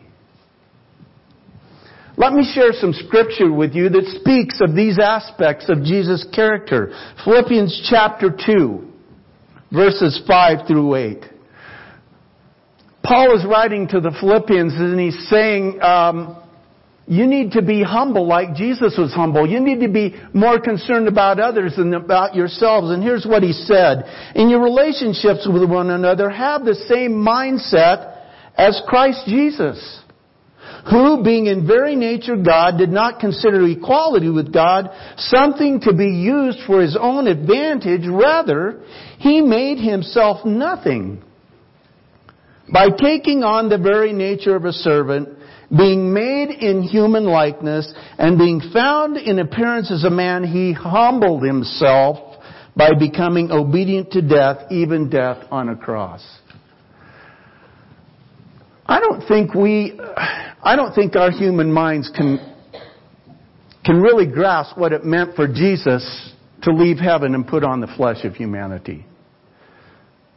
Let 2.17 2.33
me 2.33 2.51
share 2.51 2.73
some 2.73 2.93
scripture 2.93 3.53
with 3.53 3.75
you 3.75 3.89
that 3.89 4.19
speaks 4.19 4.59
of 4.59 4.75
these 4.75 4.97
aspects 4.97 5.69
of 5.69 5.83
Jesus' 5.83 6.25
character. 6.33 6.91
Philippians 7.23 7.87
chapter 7.89 8.35
2, 8.45 8.91
verses 9.71 10.19
5 10.27 10.67
through 10.67 10.95
8. 10.95 11.25
Paul 13.03 13.37
is 13.37 13.45
writing 13.45 13.87
to 13.89 14.01
the 14.01 14.11
Philippians 14.19 14.73
and 14.73 14.99
he's 14.99 15.29
saying, 15.29 15.79
um, 15.81 16.43
you 17.05 17.27
need 17.27 17.51
to 17.51 17.61
be 17.61 17.83
humble 17.83 18.27
like 18.27 18.55
Jesus 18.55 18.95
was 18.97 19.13
humble. 19.13 19.47
You 19.47 19.61
need 19.61 19.79
to 19.79 19.87
be 19.87 20.15
more 20.33 20.59
concerned 20.59 21.07
about 21.07 21.39
others 21.39 21.75
than 21.77 21.93
about 21.93 22.35
yourselves. 22.35 22.89
And 22.89 23.01
here's 23.01 23.25
what 23.25 23.43
he 23.43 23.53
said. 23.53 24.03
In 24.35 24.49
your 24.49 24.61
relationships 24.61 25.47
with 25.47 25.69
one 25.69 25.91
another, 25.91 26.29
have 26.29 26.65
the 26.65 26.75
same 26.75 27.11
mindset 27.11 28.25
as 28.57 28.81
Christ 28.87 29.21
Jesus, 29.27 30.01
who, 30.89 31.23
being 31.23 31.47
in 31.47 31.67
very 31.67 31.95
nature 31.95 32.35
God, 32.35 32.77
did 32.77 32.89
not 32.89 33.19
consider 33.19 33.65
equality 33.67 34.29
with 34.29 34.53
God 34.53 34.89
something 35.17 35.81
to 35.81 35.93
be 35.93 36.09
used 36.09 36.59
for 36.65 36.81
his 36.81 36.97
own 36.99 37.27
advantage. 37.27 38.07
Rather, 38.07 38.81
he 39.17 39.41
made 39.41 39.79
himself 39.79 40.45
nothing 40.45 41.23
by 42.71 42.89
taking 42.89 43.43
on 43.43 43.69
the 43.69 43.77
very 43.77 44.13
nature 44.13 44.55
of 44.55 44.65
a 44.65 44.73
servant, 44.73 45.29
being 45.75 46.13
made 46.13 46.49
in 46.49 46.81
human 46.83 47.25
likeness, 47.25 47.91
and 48.17 48.37
being 48.37 48.61
found 48.73 49.17
in 49.17 49.39
appearance 49.39 49.91
as 49.91 50.03
a 50.03 50.09
man, 50.09 50.43
he 50.43 50.73
humbled 50.73 51.43
himself 51.43 52.17
by 52.75 52.91
becoming 52.97 53.51
obedient 53.51 54.11
to 54.11 54.21
death, 54.21 54.71
even 54.71 55.09
death 55.09 55.45
on 55.49 55.69
a 55.69 55.75
cross. 55.75 56.23
I 58.87 58.99
don't 58.99 59.27
think 59.27 59.53
we, 59.53 59.99
I 59.99 60.75
don't 60.75 60.93
think 60.93 61.15
our 61.15 61.31
human 61.31 61.71
minds 61.71 62.09
can, 62.15 62.39
can 63.85 64.01
really 64.01 64.25
grasp 64.25 64.77
what 64.77 64.93
it 64.93 65.03
meant 65.03 65.35
for 65.35 65.47
Jesus 65.47 66.33
to 66.63 66.71
leave 66.71 66.97
heaven 66.97 67.35
and 67.35 67.45
put 67.45 67.63
on 67.63 67.81
the 67.81 67.87
flesh 67.87 68.23
of 68.23 68.35
humanity. 68.35 69.05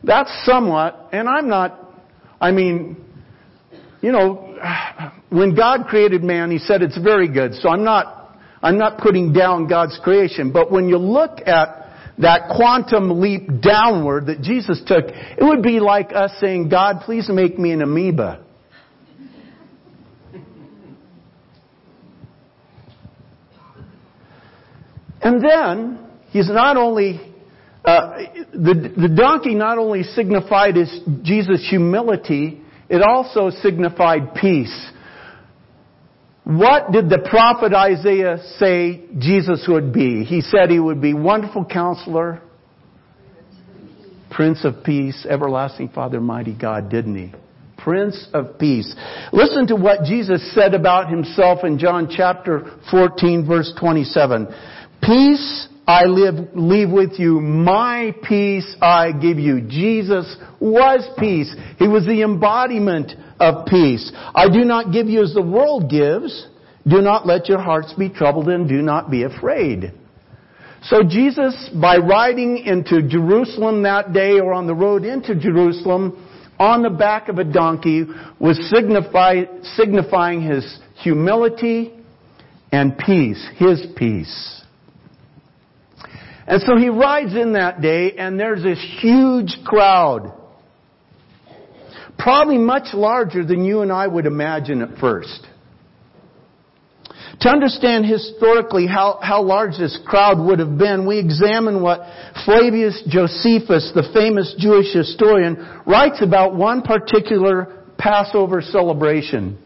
That's 0.02 0.30
somewhat, 0.44 1.10
and 1.12 1.28
I'm 1.28 1.48
not 1.48 1.90
I 2.40 2.52
mean, 2.52 2.96
you 4.00 4.12
know, 4.12 4.56
when 5.28 5.54
God 5.54 5.86
created 5.86 6.24
man, 6.24 6.50
He 6.50 6.58
said 6.58 6.82
it's 6.82 6.98
very 6.98 7.30
good. 7.30 7.54
So 7.54 7.68
I'm 7.68 7.84
not, 7.84 8.38
I'm 8.62 8.78
not 8.78 8.98
putting 8.98 9.32
down 9.32 9.68
God's 9.68 9.98
creation. 10.02 10.52
But 10.52 10.72
when 10.72 10.88
you 10.88 10.96
look 10.96 11.40
at 11.46 11.79
that 12.20 12.52
quantum 12.54 13.20
leap 13.20 13.60
downward 13.62 14.26
that 14.26 14.42
Jesus 14.42 14.80
took, 14.86 15.06
it 15.06 15.42
would 15.42 15.62
be 15.62 15.80
like 15.80 16.12
us 16.12 16.32
saying, 16.40 16.68
God, 16.68 17.00
please 17.04 17.28
make 17.28 17.58
me 17.58 17.72
an 17.72 17.82
amoeba. 17.82 18.44
And 25.22 25.44
then, 25.44 26.06
he's 26.30 26.48
not 26.48 26.76
only 26.76 27.20
uh, 27.84 28.18
the, 28.52 28.92
the 28.96 29.14
donkey 29.14 29.54
not 29.54 29.78
only 29.78 30.02
signified 30.02 30.76
his, 30.76 31.00
Jesus' 31.22 31.66
humility, 31.68 32.60
it 32.88 33.02
also 33.02 33.50
signified 33.50 34.34
peace. 34.34 34.90
What 36.50 36.90
did 36.90 37.08
the 37.08 37.24
prophet 37.30 37.72
Isaiah 37.72 38.38
say 38.58 39.04
Jesus 39.16 39.66
would 39.68 39.92
be? 39.92 40.24
He 40.24 40.40
said 40.40 40.68
he 40.68 40.80
would 40.80 41.00
be 41.00 41.14
wonderful 41.14 41.64
counselor, 41.64 42.42
Prince 44.32 44.64
of 44.64 44.82
Peace, 44.82 45.24
everlasting 45.30 45.90
Father, 45.90 46.20
mighty 46.20 46.52
God, 46.52 46.90
didn't 46.90 47.14
he? 47.14 47.32
Prince 47.78 48.26
of 48.34 48.58
Peace. 48.58 48.92
Listen 49.32 49.68
to 49.68 49.76
what 49.76 50.02
Jesus 50.02 50.52
said 50.52 50.74
about 50.74 51.08
himself 51.08 51.60
in 51.62 51.78
John 51.78 52.08
chapter 52.10 52.80
14 52.90 53.46
verse 53.46 53.72
27. 53.78 54.48
Peace 55.04 55.68
I 55.86 56.04
live, 56.04 56.50
leave 56.54 56.90
with 56.90 57.18
you. 57.18 57.40
My 57.40 58.14
peace 58.28 58.76
I 58.80 59.12
give 59.12 59.38
you. 59.38 59.60
Jesus 59.62 60.36
was 60.60 61.06
peace. 61.18 61.54
He 61.78 61.88
was 61.88 62.04
the 62.06 62.22
embodiment 62.22 63.12
of 63.40 63.66
peace. 63.66 64.12
I 64.34 64.48
do 64.48 64.64
not 64.64 64.92
give 64.92 65.08
you 65.08 65.22
as 65.22 65.34
the 65.34 65.42
world 65.42 65.90
gives. 65.90 66.46
Do 66.86 67.00
not 67.00 67.26
let 67.26 67.48
your 67.48 67.60
hearts 67.60 67.92
be 67.94 68.08
troubled 68.08 68.48
and 68.48 68.68
do 68.68 68.82
not 68.82 69.10
be 69.10 69.24
afraid. 69.24 69.92
So 70.82 71.02
Jesus, 71.02 71.70
by 71.80 71.98
riding 71.98 72.58
into 72.58 73.06
Jerusalem 73.06 73.82
that 73.82 74.12
day 74.12 74.40
or 74.40 74.54
on 74.54 74.66
the 74.66 74.74
road 74.74 75.04
into 75.04 75.34
Jerusalem 75.34 76.26
on 76.58 76.82
the 76.82 76.90
back 76.90 77.28
of 77.28 77.38
a 77.38 77.44
donkey 77.44 78.04
was 78.38 78.58
signify, 78.70 79.44
signifying 79.76 80.42
his 80.42 80.78
humility 81.02 81.92
and 82.70 82.96
peace, 82.96 83.44
his 83.56 83.84
peace. 83.96 84.59
And 86.50 86.60
so 86.62 86.76
he 86.76 86.88
rides 86.88 87.32
in 87.36 87.52
that 87.52 87.80
day 87.80 88.14
and 88.18 88.38
there's 88.38 88.64
this 88.64 88.84
huge 89.00 89.56
crowd. 89.64 90.32
Probably 92.18 92.58
much 92.58 92.92
larger 92.92 93.44
than 93.44 93.64
you 93.64 93.82
and 93.82 93.92
I 93.92 94.08
would 94.08 94.26
imagine 94.26 94.82
at 94.82 94.98
first. 94.98 95.46
To 97.42 97.48
understand 97.48 98.04
historically 98.04 98.88
how, 98.88 99.20
how 99.22 99.42
large 99.42 99.78
this 99.78 99.96
crowd 100.04 100.44
would 100.44 100.58
have 100.58 100.76
been, 100.76 101.06
we 101.06 101.20
examine 101.20 101.80
what 101.80 102.00
Flavius 102.44 103.00
Josephus, 103.06 103.92
the 103.94 104.10
famous 104.12 104.52
Jewish 104.58 104.92
historian, 104.92 105.54
writes 105.86 106.20
about 106.20 106.56
one 106.56 106.82
particular 106.82 107.84
Passover 107.96 108.60
celebration. 108.60 109.56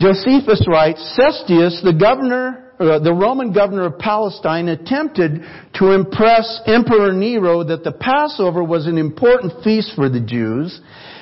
Josephus 0.00 0.66
writes, 0.66 1.16
Cestius, 1.16 1.80
the 1.84 1.96
governor 1.96 2.67
uh, 2.78 2.98
the 3.00 3.12
Roman 3.12 3.52
governor 3.52 3.86
of 3.86 3.98
Palestine 3.98 4.68
attempted 4.68 5.42
to 5.74 5.92
impress 5.92 6.60
Emperor 6.66 7.12
Nero 7.12 7.64
that 7.64 7.82
the 7.82 7.92
Passover 7.92 8.62
was 8.62 8.86
an 8.86 8.98
important 8.98 9.64
feast 9.64 9.92
for 9.96 10.08
the 10.08 10.20
Jews. 10.20 10.80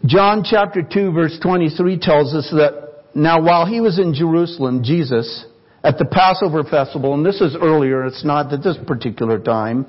John 0.05 0.43
chapter 0.45 0.83
2 0.83 1.13
verse 1.13 1.39
23 1.41 2.01
tells 2.01 2.35
us 2.35 2.51
that 2.51 3.05
now 3.15 3.41
while 3.41 3.67
he 3.67 3.81
was 3.81 4.01
in 4.01 4.15
Jerusalem, 4.15 4.83
Jesus, 4.83 5.47
at 5.85 5.99
the 5.99 6.05
Passover 6.05 6.63
festival, 6.65 7.15
and 7.15 7.27
this 7.27 7.41
is 7.41 7.57
earlier, 7.61 8.05
it's 8.05 8.25
not 8.25 8.53
at 8.53 8.63
this 8.63 8.79
particular 8.87 9.39
time, 9.41 9.87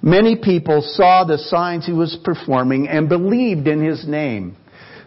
many 0.00 0.36
people 0.36 0.80
saw 0.82 1.24
the 1.24 1.38
signs 1.38 1.84
he 1.84 1.92
was 1.92 2.18
performing 2.24 2.88
and 2.88 3.08
believed 3.08 3.68
in 3.68 3.84
his 3.84 4.06
name. 4.06 4.56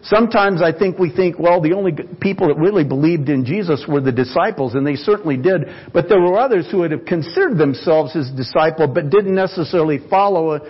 Sometimes 0.02 0.62
I 0.62 0.76
think 0.76 0.96
we 0.96 1.10
think, 1.10 1.40
well, 1.40 1.60
the 1.60 1.72
only 1.72 1.92
people 2.20 2.48
that 2.48 2.56
really 2.56 2.84
believed 2.84 3.28
in 3.28 3.44
Jesus 3.44 3.84
were 3.88 4.00
the 4.00 4.12
disciples, 4.12 4.74
and 4.74 4.86
they 4.86 4.94
certainly 4.94 5.36
did. 5.36 5.62
But 5.92 6.08
there 6.08 6.20
were 6.20 6.38
others 6.38 6.68
who 6.70 6.78
would 6.78 6.92
have 6.92 7.04
considered 7.04 7.58
themselves 7.58 8.12
his 8.12 8.30
disciple, 8.30 8.86
but 8.86 9.10
didn't 9.10 9.34
necessarily 9.34 9.98
follow, 10.08 10.50
uh, 10.50 10.60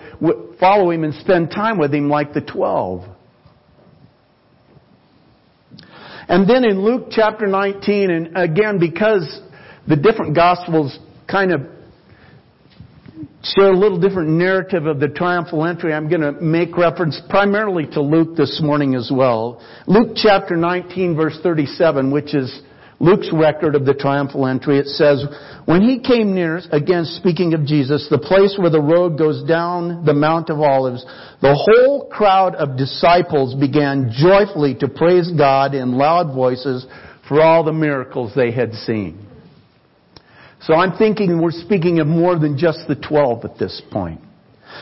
follow 0.59 0.89
him 0.89 1.03
and 1.03 1.13
spend 1.13 1.51
time 1.51 1.77
with 1.77 1.93
him 1.93 2.09
like 2.09 2.33
the 2.33 2.41
twelve. 2.41 3.05
And 6.27 6.49
then 6.49 6.63
in 6.63 6.81
Luke 6.83 7.07
chapter 7.11 7.47
19, 7.47 8.11
and 8.11 8.37
again, 8.37 8.79
because 8.79 9.41
the 9.89 9.95
different 9.95 10.35
gospels 10.35 10.97
kind 11.27 11.51
of 11.51 11.61
share 13.43 13.71
a 13.71 13.77
little 13.77 13.99
different 13.99 14.29
narrative 14.29 14.85
of 14.85 14.99
the 14.99 15.07
triumphal 15.07 15.65
entry. 15.65 15.93
I'm 15.93 16.07
going 16.07 16.21
to 16.21 16.33
make 16.33 16.77
reference 16.77 17.19
primarily 17.27 17.87
to 17.93 18.01
Luke 18.01 18.37
this 18.37 18.61
morning 18.63 18.93
as 18.93 19.11
well. 19.13 19.61
Luke 19.87 20.15
chapter 20.15 20.55
19 20.55 21.15
verse 21.15 21.37
37, 21.41 22.11
which 22.11 22.35
is 22.35 22.61
Luke's 22.99 23.31
record 23.33 23.75
of 23.75 23.85
the 23.85 23.93
triumphal 23.93 24.45
entry, 24.45 24.77
it 24.77 24.85
says, 24.85 25.25
When 25.65 25.81
he 25.81 25.99
came 25.99 26.35
near, 26.35 26.61
again 26.71 27.05
speaking 27.05 27.53
of 27.53 27.65
Jesus, 27.65 28.07
the 28.11 28.19
place 28.19 28.57
where 28.59 28.69
the 28.69 28.81
road 28.81 29.17
goes 29.17 29.41
down 29.47 30.05
the 30.05 30.13
Mount 30.13 30.49
of 30.49 30.59
Olives, 30.59 31.03
the 31.41 31.55
whole 31.55 32.09
crowd 32.09 32.55
of 32.55 32.77
disciples 32.77 33.55
began 33.55 34.11
joyfully 34.13 34.75
to 34.75 34.89
praise 34.89 35.31
God 35.31 35.73
in 35.73 35.93
loud 35.93 36.35
voices 36.35 36.85
for 37.27 37.41
all 37.41 37.63
the 37.63 37.71
miracles 37.71 38.33
they 38.35 38.51
had 38.51 38.73
seen. 38.73 39.28
So 40.61 40.73
I'm 40.73 40.97
thinking 40.97 41.41
we're 41.41 41.51
speaking 41.51 41.99
of 41.99 42.07
more 42.07 42.37
than 42.37 42.57
just 42.57 42.79
the 42.87 42.95
12 42.95 43.45
at 43.45 43.57
this 43.57 43.81
point. 43.91 44.21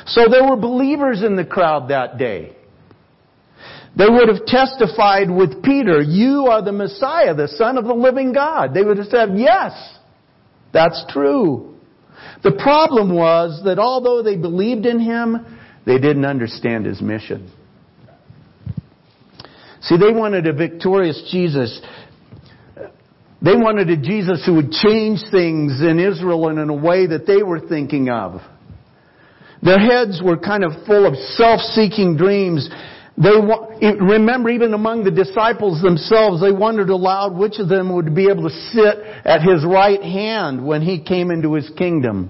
So 0.06 0.26
there 0.30 0.44
were 0.44 0.58
believers 0.58 1.24
in 1.24 1.36
the 1.36 1.46
crowd 1.46 1.90
that 1.90 2.18
day. 2.18 2.56
They 3.98 4.06
would 4.08 4.28
have 4.30 4.46
testified 4.46 5.32
with 5.32 5.64
Peter, 5.64 6.02
you 6.02 6.48
are 6.48 6.62
the 6.62 6.72
Messiah, 6.72 7.34
the 7.34 7.48
Son 7.48 7.78
of 7.78 7.86
the 7.86 7.94
living 7.94 8.32
God. 8.32 8.74
They 8.74 8.84
would 8.84 8.98
have 8.98 9.08
said, 9.08 9.30
yes, 9.36 9.72
that's 10.72 11.04
true. 11.10 11.76
The 12.44 12.52
problem 12.52 13.16
was 13.16 13.62
that 13.66 13.80
although 13.80 14.22
they 14.22 14.36
believed 14.36 14.86
in 14.86 15.00
him, 15.00 15.58
they 15.86 15.98
didn't 15.98 16.26
understand 16.26 16.86
his 16.86 17.02
mission. 17.02 17.52
See, 19.82 19.98
they 19.98 20.12
wanted 20.12 20.46
a 20.46 20.54
victorious 20.54 21.30
Jesus 21.32 21.82
they 23.42 23.56
wanted 23.56 23.90
a 23.90 23.98
Jesus 23.98 24.44
who 24.46 24.56
would 24.56 24.72
change 24.72 25.20
things 25.30 25.82
in 25.82 26.00
Israel 26.00 26.48
and 26.50 26.60
in 26.60 26.70
a 26.70 26.74
way 26.74 27.08
that 27.08 27.28
they 27.28 27.44
were 27.44 27.60
thinking 27.60 28.10
of. 28.10 28.42
Their 29.62 29.80
heads 29.80 30.22
were 30.24 30.38
kind 30.38 30.64
of 30.64 30.72
full 30.86 31.06
of 31.06 31.16
self-seeking 31.16 32.18
dreams. 32.18 32.70
They 33.18 33.32
remember 34.00 34.50
even 34.50 34.74
among 34.74 35.04
the 35.04 35.12
disciples 35.12 35.82
themselves, 35.82 36.42
they 36.42 36.52
wondered 36.52 36.90
aloud 36.90 37.36
which 37.36 37.60
of 37.60 37.68
them 37.68 37.94
would 37.96 38.14
be 38.16 38.30
able 38.30 38.44
to 38.44 38.56
sit 38.72 39.00
at 39.26 39.42
his 39.42 39.66
right 39.66 40.02
hand 40.02 40.66
when 40.66 40.82
he 40.82 41.04
came 41.04 41.32
into 41.32 41.54
his 41.54 41.70
kingdom. 41.78 42.30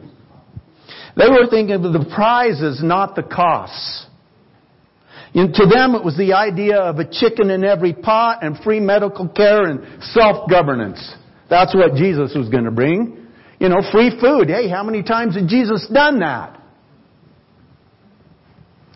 They 1.18 1.28
were 1.30 1.48
thinking 1.50 1.76
of 1.76 1.94
the 1.94 2.10
prizes, 2.16 2.82
not 2.84 3.16
the 3.16 3.24
costs. 3.24 4.07
And 5.38 5.54
to 5.54 5.68
them, 5.68 5.94
it 5.94 6.04
was 6.04 6.18
the 6.18 6.34
idea 6.34 6.80
of 6.80 6.98
a 6.98 7.06
chicken 7.06 7.52
in 7.52 7.64
every 7.64 7.94
pot 7.94 8.44
and 8.44 8.58
free 8.64 8.80
medical 8.80 9.30
care 9.30 9.66
and 9.66 10.04
self-governance. 10.04 11.14
That's 11.48 11.76
what 11.76 11.94
Jesus 11.94 12.34
was 12.36 12.50
going 12.50 12.64
to 12.64 12.72
bring. 12.72 13.28
You 13.60 13.70
know, 13.70 13.82
free 13.92 14.20
food. 14.20 14.50
Hey, 14.50 14.68
how 14.68 14.84
many 14.84 15.04
times 15.04 15.36
had 15.36 15.48
Jesus 15.48 15.88
done 15.94 16.22
that? 16.22 16.60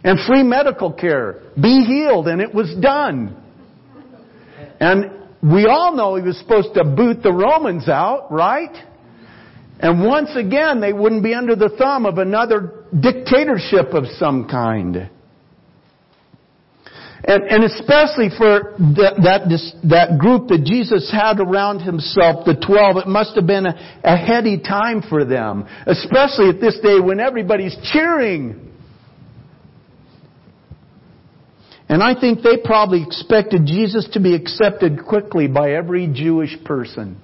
And 0.03 0.17
free 0.25 0.41
medical 0.41 0.91
care. 0.91 1.43
Be 1.61 1.83
healed, 1.85 2.27
and 2.27 2.41
it 2.41 2.51
was 2.51 2.75
done. 2.81 3.37
And 4.79 5.11
we 5.43 5.67
all 5.67 5.95
know 5.95 6.15
he 6.15 6.23
was 6.23 6.39
supposed 6.39 6.73
to 6.73 6.83
boot 6.83 7.21
the 7.21 7.31
Romans 7.31 7.87
out, 7.87 8.31
right? 8.31 8.75
And 9.79 10.03
once 10.03 10.35
again, 10.35 10.81
they 10.81 10.91
wouldn't 10.91 11.23
be 11.23 11.35
under 11.35 11.55
the 11.55 11.69
thumb 11.69 12.07
of 12.07 12.17
another 12.17 12.85
dictatorship 12.99 13.93
of 13.93 14.05
some 14.17 14.47
kind. 14.49 15.11
And, 17.23 17.43
and 17.43 17.63
especially 17.63 18.29
for 18.35 18.73
the, 18.79 19.13
that, 19.23 19.45
that 19.89 20.17
group 20.17 20.47
that 20.47 20.63
Jesus 20.65 21.11
had 21.11 21.39
around 21.39 21.79
himself, 21.79 22.45
the 22.45 22.55
twelve, 22.55 22.97
it 22.97 23.07
must 23.07 23.35
have 23.35 23.45
been 23.45 23.67
a, 23.67 24.01
a 24.03 24.17
heady 24.17 24.59
time 24.59 25.03
for 25.07 25.23
them. 25.23 25.67
Especially 25.85 26.49
at 26.49 26.59
this 26.59 26.79
day 26.81 26.99
when 26.99 27.19
everybody's 27.19 27.77
cheering. 27.93 28.69
And 31.89 32.01
I 32.01 32.19
think 32.19 32.41
they 32.41 32.57
probably 32.63 33.03
expected 33.03 33.65
Jesus 33.65 34.09
to 34.13 34.19
be 34.19 34.33
accepted 34.33 35.05
quickly 35.05 35.47
by 35.47 35.73
every 35.73 36.07
Jewish 36.07 36.57
person. 36.65 37.21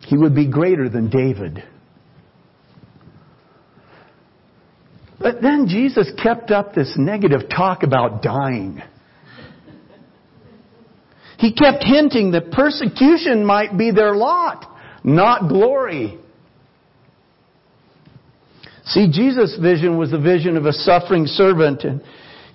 He 0.00 0.18
would 0.18 0.34
be 0.34 0.50
greater 0.50 0.90
than 0.90 1.08
David. 1.08 1.62
But 5.20 5.40
then 5.40 5.66
Jesus 5.68 6.10
kept 6.22 6.50
up 6.50 6.74
this 6.74 6.94
negative 6.96 7.42
talk 7.48 7.82
about 7.82 8.22
dying. 8.22 8.82
He 11.38 11.52
kept 11.52 11.84
hinting 11.84 12.32
that 12.32 12.50
persecution 12.50 13.44
might 13.44 13.76
be 13.76 13.90
their 13.90 14.14
lot, 14.14 14.66
not 15.02 15.48
glory. 15.48 16.18
See, 18.86 19.10
Jesus' 19.10 19.58
vision 19.60 19.98
was 19.98 20.10
the 20.10 20.20
vision 20.20 20.56
of 20.56 20.66
a 20.66 20.72
suffering 20.72 21.26
servant, 21.26 21.84
and 21.84 22.02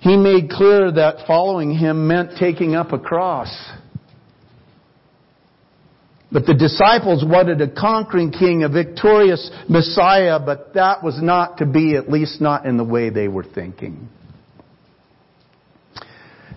he 0.00 0.16
made 0.16 0.48
clear 0.50 0.90
that 0.92 1.26
following 1.26 1.76
him 1.76 2.06
meant 2.06 2.38
taking 2.38 2.74
up 2.74 2.92
a 2.92 2.98
cross. 2.98 3.48
But 6.32 6.46
the 6.46 6.54
disciples 6.54 7.24
wanted 7.24 7.60
a 7.60 7.68
conquering 7.68 8.30
king, 8.30 8.62
a 8.62 8.68
victorious 8.68 9.50
Messiah, 9.68 10.38
but 10.38 10.74
that 10.74 11.02
was 11.02 11.20
not 11.20 11.58
to 11.58 11.66
be, 11.66 11.96
at 11.96 12.08
least 12.08 12.40
not 12.40 12.66
in 12.66 12.76
the 12.76 12.84
way 12.84 13.10
they 13.10 13.26
were 13.26 13.44
thinking. 13.44 14.08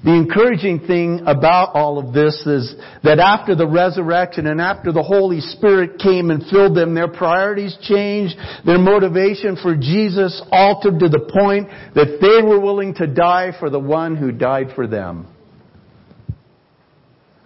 The 0.03 0.13
encouraging 0.13 0.81
thing 0.81 1.21
about 1.25 1.75
all 1.75 1.97
of 1.97 2.13
this 2.13 2.45
is 2.45 2.75
that 3.03 3.19
after 3.19 3.55
the 3.55 3.65
resurrection 3.65 4.47
and 4.47 4.59
after 4.59 4.91
the 4.91 5.01
Holy 5.01 5.39
Spirit 5.39 5.97
came 5.97 6.29
and 6.29 6.45
filled 6.47 6.75
them, 6.75 6.93
their 6.93 7.07
priorities 7.07 7.75
changed, 7.81 8.35
their 8.65 8.79
motivation 8.79 9.55
for 9.55 9.77
Jesus 9.77 10.41
altered 10.51 10.99
to 10.99 11.07
the 11.07 11.31
point 11.31 11.69
that 11.95 12.19
they 12.19 12.45
were 12.45 12.59
willing 12.59 12.93
to 12.95 13.07
die 13.07 13.53
for 13.57 13.69
the 13.69 13.79
one 13.79 14.17
who 14.17 14.33
died 14.33 14.71
for 14.75 14.87
them. 14.87 15.32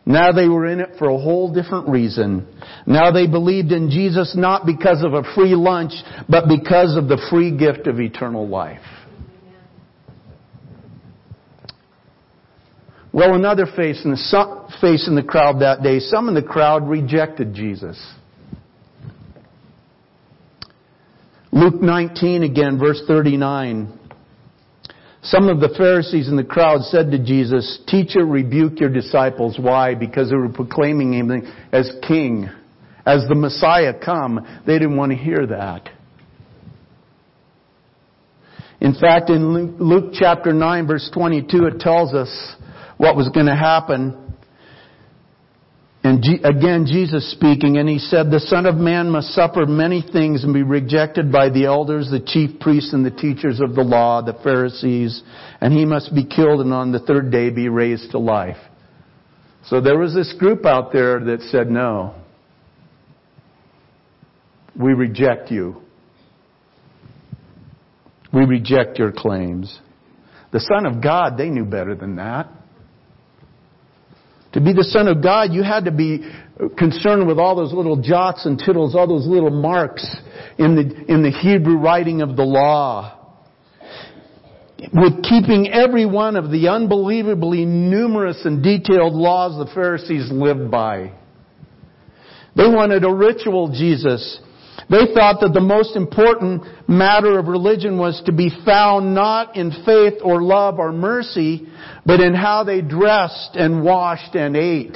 Now 0.07 0.31
they 0.31 0.47
were 0.47 0.65
in 0.65 0.79
it 0.79 0.91
for 0.97 1.09
a 1.09 1.17
whole 1.17 1.53
different 1.53 1.89
reason. 1.89 2.47
Now 2.85 3.11
they 3.11 3.27
believed 3.27 3.73
in 3.73 3.89
Jesus 3.89 4.37
not 4.37 4.65
because 4.65 5.03
of 5.03 5.13
a 5.13 5.21
free 5.35 5.53
lunch, 5.53 5.91
but 6.29 6.47
because 6.47 6.95
of 6.95 7.09
the 7.09 7.21
free 7.29 7.55
gift 7.55 7.87
of 7.87 7.99
eternal 7.99 8.47
life. 8.47 8.79
Well, 13.11 13.33
another 13.33 13.65
face 13.65 13.99
in, 14.05 14.11
the, 14.11 14.67
face 14.79 15.09
in 15.09 15.15
the 15.15 15.23
crowd 15.23 15.59
that 15.59 15.83
day, 15.83 15.99
some 15.99 16.29
in 16.29 16.35
the 16.35 16.41
crowd 16.41 16.87
rejected 16.87 17.53
Jesus. 17.53 18.01
Luke 21.51 21.81
19 21.81 22.43
again, 22.43 22.79
verse 22.79 23.01
39. 23.07 23.96
Some 25.29 25.49
of 25.49 25.59
the 25.59 25.69
Pharisees 25.77 26.29
in 26.29 26.37
the 26.37 26.43
crowd 26.43 26.83
said 26.83 27.11
to 27.11 27.19
Jesus, 27.19 27.79
Teacher, 27.85 28.25
rebuke 28.25 28.79
your 28.79 28.89
disciples. 28.89 29.57
Why? 29.59 29.93
Because 29.93 30.29
they 30.29 30.37
were 30.37 30.47
proclaiming 30.47 31.11
him 31.11 31.31
as 31.73 31.91
king, 32.07 32.49
as 33.05 33.25
the 33.27 33.35
Messiah 33.35 33.93
come. 33.93 34.39
They 34.65 34.73
didn't 34.79 34.95
want 34.95 35.11
to 35.11 35.17
hear 35.17 35.45
that. 35.47 35.89
In 38.79 38.93
fact, 38.93 39.29
in 39.29 39.77
Luke 39.79 40.13
chapter 40.13 40.53
9 40.53 40.87
verse 40.87 41.09
22, 41.13 41.65
it 41.65 41.79
tells 41.79 42.13
us 42.13 42.55
what 42.95 43.17
was 43.17 43.27
going 43.29 43.47
to 43.47 43.55
happen. 43.55 44.26
And 46.07 46.23
again, 46.45 46.85
Jesus 46.85 47.29
speaking, 47.33 47.77
and 47.77 47.89
he 47.89 47.99
said, 47.99 48.31
The 48.31 48.39
Son 48.39 48.65
of 48.65 48.75
Man 48.75 49.09
must 49.09 49.35
suffer 49.35 49.65
many 49.65 50.01
things 50.01 50.45
and 50.45 50.53
be 50.53 50.63
rejected 50.63 51.33
by 51.33 51.49
the 51.49 51.65
elders, 51.65 52.09
the 52.09 52.21
chief 52.21 52.61
priests, 52.61 52.93
and 52.93 53.05
the 53.05 53.11
teachers 53.11 53.59
of 53.59 53.75
the 53.75 53.81
law, 53.81 54.21
the 54.21 54.39
Pharisees, 54.41 55.21
and 55.59 55.73
he 55.73 55.83
must 55.83 56.15
be 56.15 56.23
killed 56.23 56.61
and 56.61 56.71
on 56.71 56.93
the 56.93 56.99
third 56.99 57.29
day 57.29 57.49
be 57.49 57.67
raised 57.67 58.11
to 58.11 58.19
life. 58.19 58.55
So 59.65 59.81
there 59.81 59.97
was 59.97 60.15
this 60.15 60.33
group 60.39 60.65
out 60.65 60.93
there 60.93 61.19
that 61.19 61.41
said, 61.41 61.69
No, 61.69 62.15
we 64.79 64.93
reject 64.93 65.51
you. 65.51 65.81
We 68.31 68.45
reject 68.45 68.97
your 68.97 69.11
claims. 69.11 69.77
The 70.53 70.61
Son 70.61 70.85
of 70.85 71.03
God, 71.03 71.37
they 71.37 71.49
knew 71.49 71.65
better 71.65 71.95
than 71.95 72.15
that. 72.15 72.49
To 74.57 74.63
be 74.63 74.73
the 74.73 74.85
Son 74.85 75.07
of 75.07 75.21
God, 75.21 75.53
you 75.53 75.61
had 75.61 75.85
to 75.85 75.91
be 75.91 76.27
concerned 76.79 77.27
with 77.27 77.37
all 77.37 77.55
those 77.55 77.71
little 77.71 78.01
jots 78.01 78.43
and 78.47 78.57
tittles, 78.57 78.95
all 78.95 79.05
those 79.05 79.27
little 79.27 79.51
marks 79.51 80.03
in 80.57 80.75
the, 80.75 81.13
in 81.13 81.21
the 81.21 81.29
Hebrew 81.29 81.77
writing 81.77 82.23
of 82.23 82.35
the 82.35 82.41
law. 82.41 83.35
With 84.91 85.21
keeping 85.21 85.69
every 85.71 86.07
one 86.07 86.35
of 86.35 86.49
the 86.49 86.69
unbelievably 86.69 87.65
numerous 87.65 88.43
and 88.45 88.63
detailed 88.63 89.13
laws 89.13 89.63
the 89.63 89.71
Pharisees 89.75 90.31
lived 90.31 90.71
by. 90.71 91.11
They 92.55 92.67
wanted 92.67 93.03
a 93.03 93.13
ritual 93.13 93.71
Jesus. 93.71 94.39
They 94.89 95.13
thought 95.13 95.41
that 95.41 95.51
the 95.53 95.59
most 95.59 95.97
important 95.97 96.63
matter 96.87 97.37
of 97.37 97.47
religion 97.47 97.97
was 97.97 98.21
to 98.25 98.31
be 98.31 98.49
found 98.65 99.13
not 99.13 99.57
in 99.57 99.71
faith 99.85 100.15
or 100.23 100.41
love 100.41 100.79
or 100.79 100.93
mercy, 100.93 101.67
but 102.05 102.21
in 102.21 102.33
how 102.33 102.63
they 102.63 102.81
dressed 102.81 103.55
and 103.55 103.83
washed 103.83 104.33
and 104.35 104.55
ate. 104.55 104.95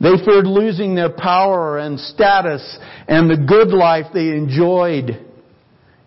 They 0.00 0.12
feared 0.24 0.46
losing 0.46 0.94
their 0.94 1.10
power 1.10 1.78
and 1.78 1.98
status 1.98 2.78
and 3.08 3.30
the 3.30 3.36
good 3.36 3.68
life 3.68 4.06
they 4.12 4.28
enjoyed 4.28 5.24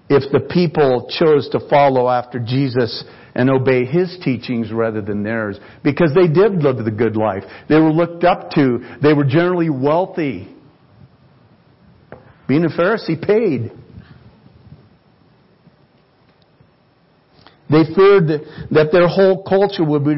if 0.10 0.32
the 0.32 0.40
people 0.40 1.10
chose 1.20 1.50
to 1.50 1.60
follow 1.70 2.08
after 2.08 2.40
Jesus 2.40 3.04
and 3.36 3.50
obey 3.50 3.86
his 3.86 4.18
teachings 4.24 4.72
rather 4.72 5.02
than 5.02 5.24
theirs. 5.24 5.60
Because 5.84 6.12
they 6.14 6.28
did 6.28 6.64
live 6.64 6.84
the 6.84 6.92
good 6.92 7.16
life. 7.16 7.44
They 7.68 7.76
were 7.76 7.92
looked 7.92 8.24
up 8.24 8.52
to. 8.52 8.98
They 9.02 9.14
were 9.14 9.24
generally 9.24 9.70
wealthy. 9.70 10.56
Being 12.50 12.66
a 12.66 12.70
Pharisee 12.70 13.22
paid. 13.22 13.72
They 17.70 17.84
feared 17.94 18.28
that 18.72 18.90
their 18.92 19.08
whole 19.08 19.44
culture 19.44 19.86
would 19.86 20.04
be, 20.04 20.16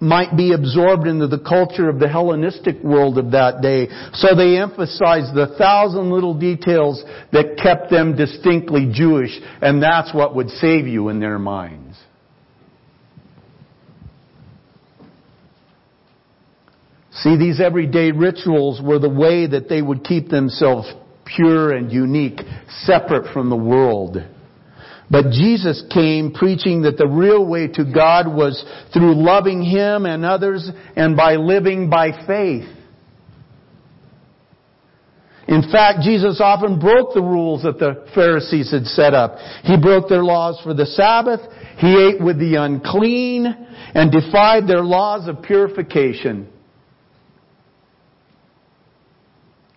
might 0.00 0.34
be 0.34 0.54
absorbed 0.54 1.06
into 1.06 1.26
the 1.26 1.38
culture 1.38 1.90
of 1.90 1.98
the 1.98 2.08
Hellenistic 2.08 2.82
world 2.82 3.18
of 3.18 3.32
that 3.32 3.60
day. 3.60 3.88
So 4.14 4.34
they 4.34 4.56
emphasized 4.56 5.34
the 5.34 5.54
thousand 5.58 6.10
little 6.10 6.32
details 6.32 7.04
that 7.32 7.58
kept 7.62 7.90
them 7.90 8.16
distinctly 8.16 8.90
Jewish, 8.90 9.38
and 9.60 9.82
that's 9.82 10.14
what 10.14 10.34
would 10.34 10.48
save 10.48 10.86
you 10.86 11.10
in 11.10 11.20
their 11.20 11.38
minds. 11.38 11.98
See, 17.12 17.36
these 17.36 17.60
everyday 17.60 18.10
rituals 18.12 18.80
were 18.82 18.98
the 18.98 19.10
way 19.10 19.46
that 19.46 19.68
they 19.68 19.82
would 19.82 20.02
keep 20.02 20.30
themselves 20.30 20.90
pure 21.24 21.72
and 21.72 21.90
unique, 21.90 22.40
separate 22.84 23.32
from 23.32 23.50
the 23.50 23.56
world. 23.56 24.18
But 25.10 25.30
Jesus 25.30 25.84
came 25.92 26.32
preaching 26.32 26.82
that 26.82 26.96
the 26.96 27.06
real 27.06 27.46
way 27.46 27.68
to 27.68 27.84
God 27.84 28.26
was 28.26 28.64
through 28.92 29.14
loving 29.14 29.62
Him 29.62 30.06
and 30.06 30.24
others 30.24 30.68
and 30.96 31.16
by 31.16 31.36
living 31.36 31.90
by 31.90 32.26
faith. 32.26 32.64
In 35.46 35.70
fact, 35.70 36.00
Jesus 36.00 36.40
often 36.42 36.78
broke 36.78 37.12
the 37.12 37.20
rules 37.20 37.64
that 37.64 37.78
the 37.78 38.06
Pharisees 38.14 38.70
had 38.70 38.86
set 38.86 39.12
up. 39.12 39.36
He 39.64 39.76
broke 39.76 40.08
their 40.08 40.24
laws 40.24 40.58
for 40.64 40.72
the 40.72 40.86
Sabbath, 40.86 41.40
He 41.76 41.94
ate 41.94 42.22
with 42.22 42.38
the 42.38 42.54
unclean, 42.54 43.44
and 43.94 44.10
defied 44.10 44.66
their 44.66 44.82
laws 44.82 45.28
of 45.28 45.42
purification. 45.42 46.48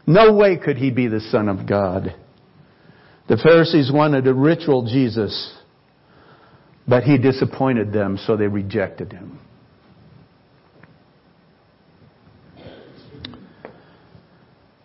No 0.08 0.34
way 0.34 0.58
could 0.58 0.78
he 0.78 0.90
be 0.90 1.08
the 1.10 1.20
Son 1.20 1.50
of 1.50 1.68
God. 1.68 2.16
The 3.28 3.38
Pharisees 3.38 3.92
wanted 3.94 4.26
a 4.26 4.34
ritual 4.34 4.86
Jesus, 4.86 5.54
but 6.88 7.04
he 7.04 7.18
disappointed 7.18 7.92
them, 7.92 8.18
so 8.26 8.38
they 8.38 8.48
rejected 8.48 9.12
him. 9.12 9.40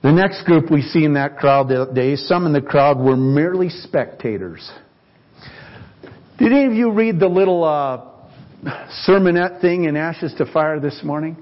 The 0.02 0.10
next 0.10 0.44
group 0.44 0.68
we 0.68 0.82
see 0.82 1.04
in 1.04 1.14
that 1.14 1.36
crowd 1.36 1.68
that 1.68 1.94
day, 1.94 2.16
some 2.16 2.44
in 2.44 2.52
the 2.52 2.60
crowd 2.60 2.98
were 2.98 3.16
merely 3.16 3.68
spectators. 3.68 4.68
Did 6.38 6.50
any 6.50 6.64
of 6.64 6.72
you 6.72 6.90
read 6.90 7.20
the 7.20 7.28
little 7.28 7.62
uh, 7.62 8.04
sermonette 9.06 9.60
thing 9.60 9.84
in 9.84 9.96
Ashes 9.96 10.34
to 10.38 10.52
Fire 10.52 10.80
this 10.80 11.00
morning? 11.04 11.36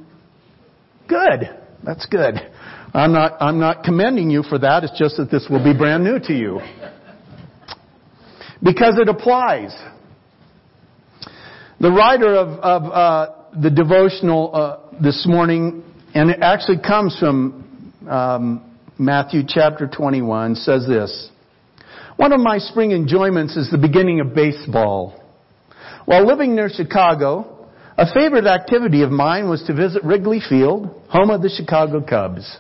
Good. 1.09 1.49
That's 1.83 2.05
good. 2.05 2.35
I'm 2.93 3.13
not, 3.13 3.37
I'm 3.41 3.61
not 3.61 3.85
commending 3.85 4.31
you 4.31 4.43
for 4.43 4.59
that. 4.59 4.83
It's 4.83 4.99
just 4.99 5.17
that 5.19 5.31
this 5.31 5.47
will 5.49 5.63
be 5.63 5.77
brand 5.77 6.03
new 6.03 6.19
to 6.19 6.33
you. 6.33 6.61
Because 8.63 8.99
it 8.99 9.09
applies. 9.09 9.75
The 11.79 11.91
writer 11.91 12.35
of, 12.35 12.49
of 12.59 12.83
uh, 12.93 13.61
the 13.61 13.71
devotional 13.71 14.51
uh, 14.53 15.01
this 15.01 15.25
morning, 15.27 15.85
and 16.15 16.31
it 16.31 16.41
actually 16.43 16.79
comes 16.79 17.17
from 17.19 17.95
um, 18.09 18.77
Matthew 18.99 19.43
chapter 19.47 19.87
21, 19.87 20.57
says 20.57 20.85
this. 20.87 21.31
One 22.17 22.33
of 22.33 22.41
my 22.41 22.59
spring 22.59 22.91
enjoyments 22.91 23.57
is 23.57 23.71
the 23.71 23.79
beginning 23.79 24.21
of 24.21 24.35
baseball. 24.35 25.23
While 26.07 26.27
living 26.27 26.57
near 26.57 26.69
Chicago, 26.69 27.69
a 27.97 28.13
favorite 28.13 28.47
activity 28.47 29.03
of 29.03 29.11
mine 29.11 29.49
was 29.49 29.63
to 29.69 29.75
visit 29.75 30.03
Wrigley 30.05 30.41
Field, 30.47 31.03
home 31.09 31.31
of 31.31 31.41
the 31.41 31.49
Chicago 31.49 32.05
Cubs. 32.05 32.59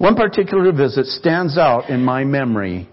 One 0.00 0.14
particular 0.14 0.72
visit 0.72 1.04
stands 1.04 1.58
out 1.58 1.90
in 1.90 2.02
my 2.02 2.24
memory. 2.24 2.88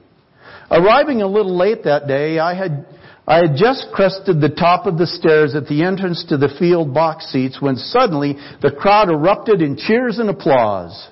Arriving 0.69 1.21
a 1.21 1.27
little 1.27 1.55
late 1.55 1.85
that 1.85 2.05
day, 2.05 2.37
I 2.37 2.53
had, 2.53 2.85
I 3.25 3.37
had 3.37 3.55
just 3.55 3.87
crested 3.93 4.41
the 4.41 4.49
top 4.49 4.85
of 4.85 4.97
the 4.97 5.07
stairs 5.07 5.55
at 5.55 5.67
the 5.67 5.83
entrance 5.85 6.25
to 6.27 6.35
the 6.35 6.53
field 6.59 6.93
box 6.93 7.31
seats 7.31 7.61
when 7.61 7.77
suddenly 7.77 8.35
the 8.61 8.71
crowd 8.77 9.09
erupted 9.09 9.61
in 9.61 9.77
cheers 9.77 10.19
and 10.19 10.29
applause. 10.29 11.07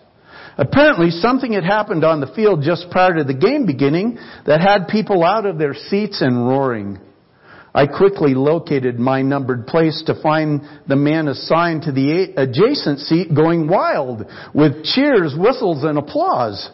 Apparently 0.58 1.12
something 1.12 1.53
had 1.53 1.63
happened 1.63 2.03
on 2.03 2.19
the 2.19 2.34
field 2.36 2.62
just 2.62 2.89
prior 2.91 3.13
to 3.13 3.23
the 3.23 3.34
game 3.34 3.65
beginning 3.65 4.19
that 4.45 4.60
had 4.60 4.89
people 4.89 5.23
out 5.23 5.45
of 5.45 5.58
their 5.58 5.73
seats 5.73 6.21
and 6.21 6.45
roaring. 6.45 6.99
I 7.75 7.88
quickly 7.88 8.33
located 8.33 8.99
my 8.99 9.21
numbered 9.21 9.67
place 9.67 10.01
to 10.05 10.19
find 10.21 10.61
the 10.88 10.95
man 10.95 11.27
assigned 11.27 11.81
to 11.83 11.91
the 11.91 12.33
adjacent 12.38 12.99
seat 12.99 13.35
going 13.35 13.67
wild 13.67 14.25
with 14.53 14.85
cheers, 14.85 15.35
whistles, 15.38 15.83
and 15.83 15.97
applause. 15.97 16.69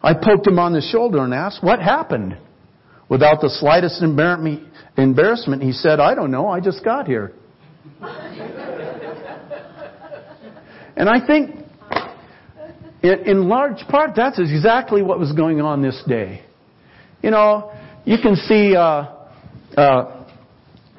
I 0.00 0.14
poked 0.14 0.46
him 0.46 0.60
on 0.60 0.72
the 0.72 0.82
shoulder 0.82 1.24
and 1.24 1.34
asked, 1.34 1.64
what 1.64 1.80
happened? 1.80 2.38
Without 3.08 3.40
the 3.40 3.50
slightest 3.50 4.00
embarrassment, 4.02 5.62
he 5.64 5.72
said, 5.72 5.98
I 5.98 6.14
don't 6.14 6.30
know, 6.30 6.46
I 6.46 6.60
just 6.60 6.84
got 6.84 7.08
here. 7.08 7.32
and 10.96 11.08
I 11.08 11.26
think, 11.26 11.56
in 13.02 13.48
large 13.48 13.80
part, 13.88 14.12
that's 14.14 14.38
exactly 14.38 15.02
what 15.02 15.18
was 15.18 15.32
going 15.32 15.60
on 15.60 15.82
this 15.82 16.00
day. 16.06 16.44
You 17.20 17.32
know, 17.32 17.72
you 18.04 18.16
can 18.22 18.36
see 18.36 18.76
uh, 18.76 19.16
uh, 19.76 20.19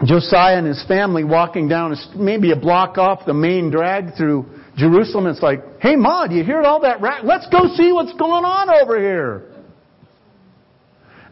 Josiah 0.06 0.58
and 0.58 0.68
his 0.68 0.84
family 0.88 1.24
walking 1.24 1.68
down 1.68 1.96
maybe 2.16 2.52
a 2.52 2.56
block 2.56 2.98
off 2.98 3.26
the 3.26 3.34
main 3.34 3.70
drag 3.70 4.16
through 4.18 4.46
Jerusalem. 4.76 5.28
It's 5.28 5.42
like, 5.42 5.60
hey, 5.80 5.96
Ma, 5.96 6.28
do 6.28 6.36
you 6.36 6.44
hear 6.44 6.62
all 6.62 6.82
that? 6.82 7.02
Ra- 7.02 7.22
Let's 7.24 7.48
go 7.52 7.68
see 7.76 7.92
what's 7.92 8.14
going 8.14 8.46
on 8.46 8.70
over 8.70 9.00
here. 9.00 9.48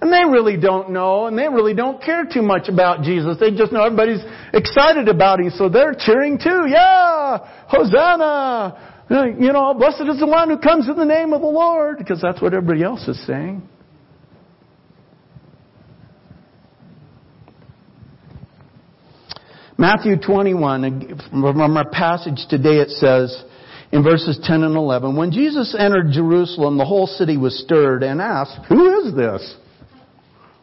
And 0.01 0.13
they 0.13 0.23
really 0.31 0.55
don't 0.55 0.91
know, 0.91 1.25
and 1.27 1.37
they 1.37 1.49
really 1.49 1.73
don't 1.73 2.01
care 2.01 2.23
too 2.25 2.41
much 2.41 2.69
about 2.69 3.03
Jesus. 3.03 3.37
They 3.37 3.51
just 3.51 3.73
know 3.73 3.83
everybody's 3.83 4.21
excited 4.53 5.09
about 5.09 5.41
him, 5.41 5.49
so 5.49 5.67
they're 5.67 5.93
cheering 5.93 6.37
too. 6.37 6.67
Yeah! 6.67 7.39
Hosanna! 7.67 8.95
You 9.09 9.51
know, 9.51 9.73
blessed 9.73 10.03
is 10.07 10.19
the 10.19 10.27
one 10.27 10.49
who 10.49 10.57
comes 10.57 10.87
in 10.87 10.95
the 10.95 11.03
name 11.03 11.33
of 11.33 11.41
the 11.41 11.47
Lord, 11.47 11.97
because 11.97 12.21
that's 12.21 12.41
what 12.41 12.53
everybody 12.53 12.83
else 12.83 13.05
is 13.07 13.19
saying. 13.25 13.67
Matthew 19.79 20.17
21, 20.17 21.21
from 21.31 21.77
our 21.77 21.89
passage 21.89 22.45
today, 22.49 22.79
it 22.79 22.89
says 22.89 23.45
in 23.93 24.03
verses 24.03 24.37
10 24.43 24.63
and 24.63 24.75
11, 24.75 25.15
When 25.15 25.31
Jesus 25.31 25.73
entered 25.73 26.11
Jerusalem, 26.11 26.77
the 26.77 26.83
whole 26.83 27.07
city 27.07 27.37
was 27.37 27.57
stirred 27.63 28.03
and 28.03 28.19
asked, 28.19 28.59
Who 28.67 29.07
is 29.07 29.15
this? 29.15 29.55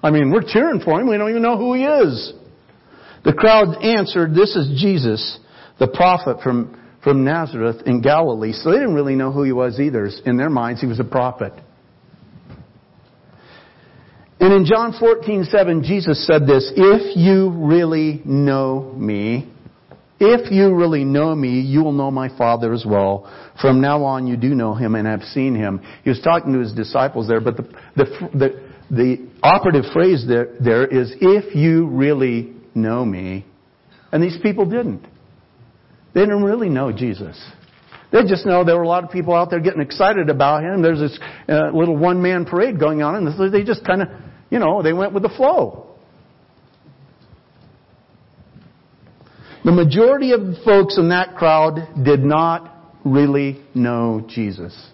I 0.02 0.10
mean, 0.10 0.30
we're 0.30 0.44
cheering 0.46 0.82
for 0.84 1.00
him. 1.00 1.08
We 1.08 1.16
don't 1.16 1.30
even 1.30 1.40
know 1.40 1.56
who 1.56 1.72
he 1.72 1.84
is. 1.84 2.34
The 3.24 3.32
crowd 3.32 3.82
answered, 3.82 4.34
This 4.34 4.54
is 4.54 4.78
Jesus, 4.78 5.38
the 5.78 5.88
prophet 5.88 6.42
from, 6.42 6.78
from 7.02 7.24
Nazareth 7.24 7.86
in 7.86 8.02
Galilee. 8.02 8.52
So 8.52 8.70
they 8.70 8.76
didn't 8.76 8.96
really 8.96 9.16
know 9.16 9.32
who 9.32 9.44
he 9.44 9.52
was 9.52 9.80
either. 9.80 10.10
In 10.26 10.36
their 10.36 10.50
minds, 10.50 10.82
he 10.82 10.86
was 10.86 11.00
a 11.00 11.04
prophet. 11.04 11.54
And 14.38 14.52
in 14.52 14.64
John 14.66 14.92
14, 14.98 15.44
7, 15.44 15.82
Jesus 15.82 16.26
said 16.26 16.46
this, 16.46 16.70
If 16.76 17.16
you 17.16 17.50
really 17.50 18.20
know 18.24 18.92
me, 18.96 19.50
if 20.18 20.50
you 20.50 20.74
really 20.74 21.04
know 21.04 21.34
me, 21.34 21.60
you 21.60 21.82
will 21.82 21.92
know 21.92 22.10
my 22.10 22.34
Father 22.36 22.72
as 22.72 22.84
well. 22.86 23.30
From 23.60 23.80
now 23.80 24.04
on, 24.04 24.26
you 24.26 24.36
do 24.36 24.54
know 24.54 24.74
him 24.74 24.94
and 24.94 25.06
have 25.06 25.22
seen 25.22 25.54
him. 25.54 25.80
He 26.04 26.10
was 26.10 26.20
talking 26.20 26.52
to 26.54 26.60
his 26.60 26.72
disciples 26.72 27.28
there, 27.28 27.40
but 27.40 27.56
the, 27.56 27.62
the, 27.96 28.04
the, 28.34 28.70
the 28.90 29.28
operative 29.42 29.84
phrase 29.92 30.24
there, 30.26 30.54
there 30.58 30.86
is, 30.86 31.12
if 31.20 31.54
you 31.54 31.86
really 31.86 32.54
know 32.74 33.04
me. 33.04 33.44
And 34.12 34.22
these 34.22 34.38
people 34.42 34.64
didn't. 34.64 35.02
They 36.14 36.20
didn't 36.20 36.44
really 36.44 36.70
know 36.70 36.92
Jesus. 36.92 37.38
They 38.12 38.22
just 38.22 38.46
know 38.46 38.64
there 38.64 38.76
were 38.76 38.84
a 38.84 38.88
lot 38.88 39.04
of 39.04 39.10
people 39.10 39.34
out 39.34 39.50
there 39.50 39.60
getting 39.60 39.82
excited 39.82 40.30
about 40.30 40.62
him. 40.62 40.80
There's 40.80 41.00
this 41.00 41.18
uh, 41.48 41.70
little 41.74 41.96
one-man 41.96 42.46
parade 42.46 42.78
going 42.78 43.02
on, 43.02 43.16
and 43.16 43.52
they 43.52 43.64
just 43.64 43.84
kind 43.84 44.00
of 44.00 44.08
you 44.50 44.58
know, 44.58 44.82
they 44.82 44.92
went 44.92 45.12
with 45.12 45.22
the 45.22 45.28
flow. 45.28 45.86
The 49.64 49.72
majority 49.72 50.32
of 50.32 50.40
folks 50.64 50.96
in 50.96 51.08
that 51.08 51.34
crowd 51.36 52.04
did 52.04 52.20
not 52.20 52.72
really 53.04 53.60
know 53.74 54.24
Jesus. 54.28 54.90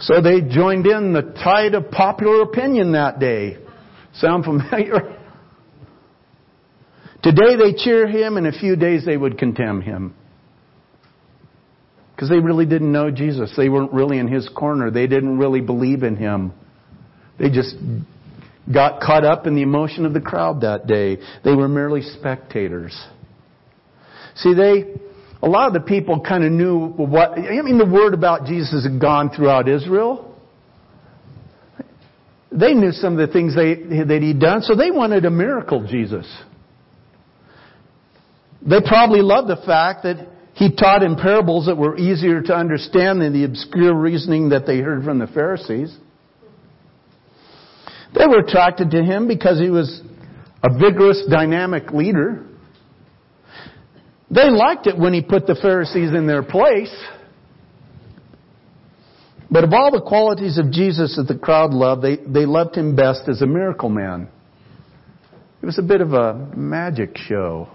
So 0.00 0.22
they 0.22 0.40
joined 0.40 0.86
in 0.86 1.12
the 1.12 1.22
tide 1.22 1.74
of 1.74 1.90
popular 1.90 2.42
opinion 2.42 2.92
that 2.92 3.18
day. 3.18 3.58
Sound 4.14 4.44
familiar? 4.44 5.16
Today 7.22 7.56
they 7.56 7.74
cheer 7.76 8.06
him, 8.06 8.36
in 8.36 8.46
a 8.46 8.52
few 8.52 8.76
days 8.76 9.04
they 9.04 9.16
would 9.16 9.38
condemn 9.38 9.82
him. 9.82 10.14
Because 12.14 12.28
they 12.28 12.38
really 12.38 12.66
didn't 12.66 12.92
know 12.92 13.10
Jesus. 13.10 13.52
They 13.56 13.68
weren't 13.68 13.92
really 13.92 14.18
in 14.18 14.28
his 14.28 14.48
corner. 14.48 14.90
They 14.90 15.08
didn't 15.08 15.38
really 15.38 15.60
believe 15.60 16.04
in 16.04 16.16
him. 16.16 16.52
They 17.38 17.50
just 17.50 17.74
got 18.72 19.00
caught 19.00 19.24
up 19.24 19.46
in 19.46 19.54
the 19.54 19.62
emotion 19.62 20.04
of 20.04 20.12
the 20.12 20.20
crowd 20.20 20.62
that 20.62 20.86
day. 20.86 21.18
They 21.44 21.54
were 21.54 21.68
merely 21.68 22.02
spectators. 22.02 22.98
See, 24.36 24.54
they, 24.54 24.84
a 25.42 25.48
lot 25.48 25.68
of 25.68 25.74
the 25.74 25.80
people 25.80 26.20
kind 26.20 26.44
of 26.44 26.52
knew 26.52 26.88
what, 26.88 27.32
I 27.32 27.62
mean, 27.62 27.78
the 27.78 27.86
word 27.86 28.14
about 28.14 28.46
Jesus 28.46 28.84
had 28.84 29.00
gone 29.00 29.30
throughout 29.30 29.68
Israel. 29.68 30.36
They 32.50 32.72
knew 32.72 32.92
some 32.92 33.18
of 33.18 33.26
the 33.26 33.32
things 33.32 33.54
they, 33.54 33.74
that 33.74 34.20
he'd 34.22 34.40
done, 34.40 34.62
so 34.62 34.74
they 34.74 34.90
wanted 34.90 35.24
a 35.24 35.30
miracle 35.30 35.86
Jesus. 35.86 36.26
They 38.62 38.80
probably 38.80 39.22
loved 39.22 39.48
the 39.48 39.62
fact 39.64 40.02
that 40.02 40.28
he 40.54 40.74
taught 40.74 41.04
in 41.04 41.14
parables 41.14 41.66
that 41.66 41.76
were 41.76 41.96
easier 41.96 42.42
to 42.42 42.54
understand 42.54 43.20
than 43.20 43.32
the 43.32 43.44
obscure 43.44 43.94
reasoning 43.94 44.48
that 44.48 44.66
they 44.66 44.78
heard 44.78 45.04
from 45.04 45.18
the 45.20 45.28
Pharisees. 45.28 45.96
They 48.14 48.26
were 48.26 48.38
attracted 48.38 48.90
to 48.92 49.02
him 49.02 49.28
because 49.28 49.58
he 49.58 49.70
was 49.70 50.00
a 50.62 50.70
vigorous, 50.72 51.24
dynamic 51.30 51.90
leader. 51.92 52.44
They 54.30 54.50
liked 54.50 54.86
it 54.86 54.98
when 54.98 55.12
he 55.12 55.22
put 55.22 55.46
the 55.46 55.54
Pharisees 55.54 56.12
in 56.12 56.26
their 56.26 56.42
place. 56.42 56.94
But 59.50 59.64
of 59.64 59.72
all 59.72 59.90
the 59.90 60.02
qualities 60.02 60.58
of 60.58 60.70
Jesus 60.70 61.16
that 61.16 61.32
the 61.32 61.38
crowd 61.38 61.72
loved, 61.72 62.02
they, 62.02 62.16
they 62.16 62.44
loved 62.44 62.76
him 62.76 62.94
best 62.94 63.22
as 63.28 63.40
a 63.40 63.46
miracle 63.46 63.88
man. 63.88 64.28
It 65.62 65.66
was 65.66 65.78
a 65.78 65.82
bit 65.82 66.00
of 66.00 66.12
a 66.12 66.52
magic 66.54 67.16
show. 67.16 67.68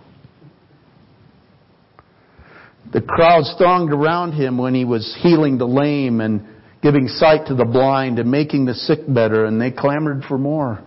The 2.91 3.01
crowd 3.01 3.43
thronged 3.57 3.91
around 3.91 4.33
him 4.33 4.57
when 4.57 4.75
he 4.75 4.85
was 4.85 5.17
healing 5.21 5.57
the 5.57 5.67
lame 5.67 6.21
and 6.21 6.47
giving 6.83 7.07
sight 7.07 7.47
to 7.47 7.55
the 7.55 7.65
blind 7.65 8.19
and 8.19 8.29
making 8.29 8.65
the 8.65 8.75
sick 8.75 8.99
better, 9.07 9.45
and 9.45 9.59
they 9.59 9.71
clamored 9.71 10.23
for 10.27 10.37
more. 10.37 10.83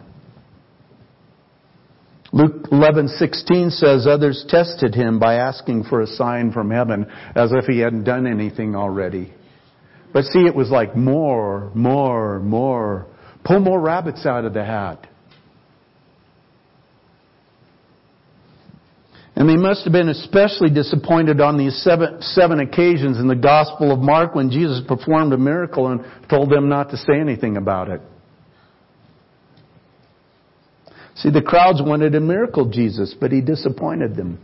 Luke 2.32 2.68
11:16 2.70 3.70
says 3.70 4.06
others 4.06 4.44
tested 4.48 4.94
him 4.94 5.18
by 5.18 5.36
asking 5.36 5.84
for 5.84 6.02
a 6.02 6.06
sign 6.06 6.52
from 6.52 6.70
heaven 6.70 7.06
as 7.34 7.50
if 7.52 7.64
he 7.64 7.78
hadn't 7.78 8.04
done 8.04 8.26
anything 8.26 8.76
already. 8.76 9.32
But 10.12 10.24
see, 10.26 10.44
it 10.46 10.54
was 10.54 10.70
like 10.70 10.94
more, 10.94 11.70
more, 11.74 12.40
more. 12.40 13.06
Pull 13.44 13.60
more 13.60 13.80
rabbits 13.80 14.26
out 14.26 14.44
of 14.44 14.52
the 14.52 14.64
hat. 14.64 15.06
And 19.36 19.46
they 19.46 19.56
must 19.56 19.84
have 19.84 19.92
been 19.92 20.08
especially 20.08 20.70
disappointed 20.70 21.42
on 21.42 21.58
these 21.58 21.76
seven, 21.82 22.22
seven 22.22 22.58
occasions 22.58 23.18
in 23.18 23.28
the 23.28 23.36
Gospel 23.36 23.92
of 23.92 23.98
Mark 23.98 24.34
when 24.34 24.50
Jesus 24.50 24.82
performed 24.88 25.34
a 25.34 25.36
miracle 25.36 25.88
and 25.88 26.00
told 26.30 26.50
them 26.50 26.70
not 26.70 26.88
to 26.90 26.96
say 26.96 27.20
anything 27.20 27.58
about 27.58 27.90
it. 27.90 28.00
See, 31.16 31.30
the 31.30 31.42
crowds 31.42 31.82
wanted 31.82 32.14
a 32.14 32.20
miracle 32.20 32.70
Jesus, 32.70 33.14
but 33.18 33.30
he 33.30 33.42
disappointed 33.42 34.16
them. 34.16 34.38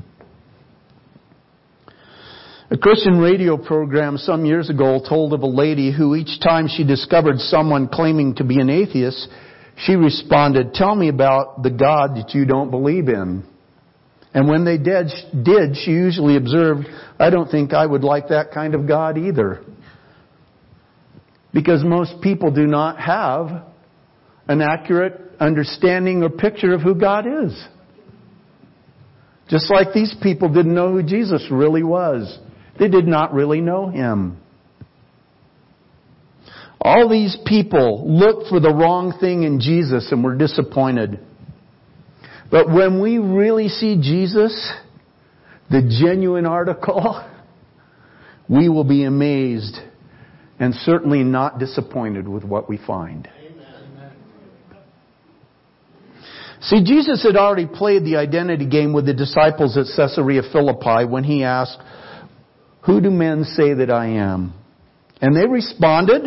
A 2.71 2.77
Christian 2.77 3.19
radio 3.19 3.57
program 3.57 4.19
some 4.19 4.45
years 4.45 4.71
ago 4.71 5.03
told 5.07 5.33
of 5.33 5.41
a 5.41 5.47
lady 5.47 5.91
who 5.91 6.15
each 6.15 6.41
time 6.41 6.69
she 6.69 6.85
discovered 6.85 7.39
someone 7.39 7.89
claiming 7.89 8.35
to 8.37 8.45
be 8.45 8.61
an 8.61 8.71
atheist, 8.71 9.29
she 9.77 9.95
responded, 9.95 10.75
tell 10.75 10.95
me 10.95 11.09
about 11.09 11.63
the 11.63 11.71
God 11.71 12.17
that 12.17 12.33
you 12.35 12.45
don't 12.45 12.71
believe 12.71 13.09
in. 13.09 13.45
And 14.35 14.49
when 14.49 14.65
they 14.65 14.79
did, 14.79 15.09
did, 15.43 15.77
she 15.77 15.91
usually 15.91 16.37
observed, 16.37 16.87
I 17.19 17.31
don't 17.31 17.51
think 17.51 17.73
I 17.73 17.85
would 17.85 18.03
like 18.03 18.29
that 18.29 18.53
kind 18.53 18.75
of 18.75 18.89
God 18.89 19.19
either. 19.19 19.63
Because 21.53 21.85
most 21.85 22.15
people 22.23 22.51
do 22.51 22.67
not 22.67 22.99
have 22.99 23.65
an 24.49 24.63
accurate 24.63 25.21
understanding 25.39 26.23
or 26.23 26.31
picture 26.31 26.73
of 26.73 26.81
who 26.81 26.95
God 26.95 27.27
is. 27.27 27.67
Just 29.49 29.71
like 29.71 29.93
these 29.93 30.15
people 30.23 30.49
didn't 30.49 30.75
know 30.75 30.93
who 30.93 31.03
Jesus 31.03 31.47
really 31.51 31.83
was. 31.83 32.39
They 32.79 32.89
did 32.89 33.07
not 33.07 33.35
really 33.35 33.61
know 33.61 33.89
Him. 33.91 34.39
All 36.81 37.09
these 37.09 37.37
people 37.47 38.11
looked 38.11 38.49
for 38.49 38.61
the 38.61 38.73
wrong 38.73 39.19
thing 39.21 39.43
in 39.43 39.61
Jesus 39.61 40.11
and 40.11 40.25
were 40.25 40.37
disappointed. 40.37 41.21
But 42.53 42.69
when 42.69 43.01
we 43.01 43.19
really 43.19 43.69
see 43.69 43.97
Jesus, 43.97 44.73
the 45.71 45.81
genuine 46.01 46.47
article, 46.47 47.29
we 48.49 48.69
will 48.69 48.85
be 48.85 49.03
amazed 49.05 49.79
and 50.61 50.75
certainly 50.75 51.25
not 51.25 51.59
disappointed 51.59 52.29
with 52.29 52.45
what 52.45 52.69
we 52.69 52.77
find. 52.77 53.29
See, 56.61 56.85
Jesus 56.85 57.25
had 57.25 57.35
already 57.35 57.67
played 57.67 58.05
the 58.05 58.17
identity 58.17 58.69
game 58.69 58.93
with 58.93 59.07
the 59.07 59.15
disciples 59.15 59.77
at 59.77 59.87
Caesarea 59.97 60.43
Philippi 60.53 61.05
when 61.05 61.25
he 61.25 61.43
asked, 61.43 61.79
Who 62.87 63.01
do 63.01 63.11
men 63.11 63.43
say 63.43 63.75
that 63.75 63.91
I 63.91 64.07
am? 64.11 64.55
And 65.21 65.35
they 65.35 65.47
responded, 65.47 66.23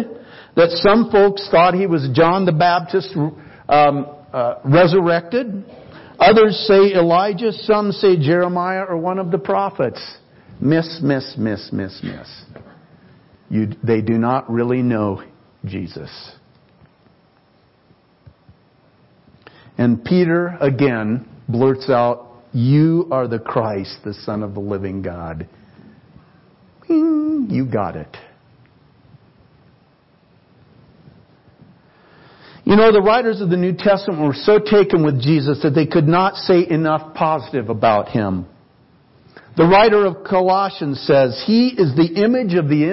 that 0.55 0.69
some 0.81 1.11
folks 1.11 1.47
thought 1.51 1.73
he 1.73 1.85
was 1.85 2.09
John 2.13 2.45
the 2.45 2.51
Baptist 2.51 3.15
um, 3.15 4.07
uh, 4.33 4.55
resurrected. 4.63 5.65
Others 6.19 6.65
say 6.67 6.93
Elijah. 6.93 7.51
Some 7.51 7.91
say 7.91 8.17
Jeremiah 8.17 8.83
or 8.83 8.97
one 8.97 9.19
of 9.19 9.31
the 9.31 9.37
prophets. 9.37 10.01
Miss, 10.61 10.99
miss, 11.03 11.35
miss, 11.37 11.69
miss, 11.71 11.99
miss. 12.03 12.43
You, 13.49 13.67
they 13.83 14.01
do 14.01 14.17
not 14.17 14.49
really 14.49 14.81
know 14.81 15.23
Jesus. 15.65 16.09
And 19.77 20.03
Peter 20.03 20.57
again 20.61 21.27
blurts 21.49 21.89
out, 21.89 22.31
You 22.53 23.07
are 23.11 23.27
the 23.27 23.39
Christ, 23.39 23.97
the 24.03 24.13
Son 24.13 24.41
of 24.41 24.53
the 24.53 24.61
living 24.61 25.01
God. 25.01 25.47
You 26.87 27.67
got 27.71 27.95
it. 27.95 28.15
You 32.65 32.75
know, 32.75 32.91
the 32.91 33.01
writers 33.01 33.41
of 33.41 33.51
the 33.51 33.57
New 33.57 33.73
Testament 33.73 34.21
were 34.21 34.33
so 34.33 34.57
taken 34.57 35.05
with 35.05 35.21
Jesus 35.21 35.61
that 35.61 35.75
they 35.75 35.85
could 35.85 36.07
not 36.07 36.35
say 36.35 36.67
enough 36.67 37.13
positive 37.13 37.69
about 37.69 38.09
him. 38.09 38.47
The 39.57 39.65
writer 39.65 40.05
of 40.05 40.25
Colossians 40.25 40.99
says, 41.07 41.41
He 41.47 41.69
is 41.69 41.95
the 41.95 42.21
image 42.21 42.55
of 42.55 42.67
the 42.67 42.91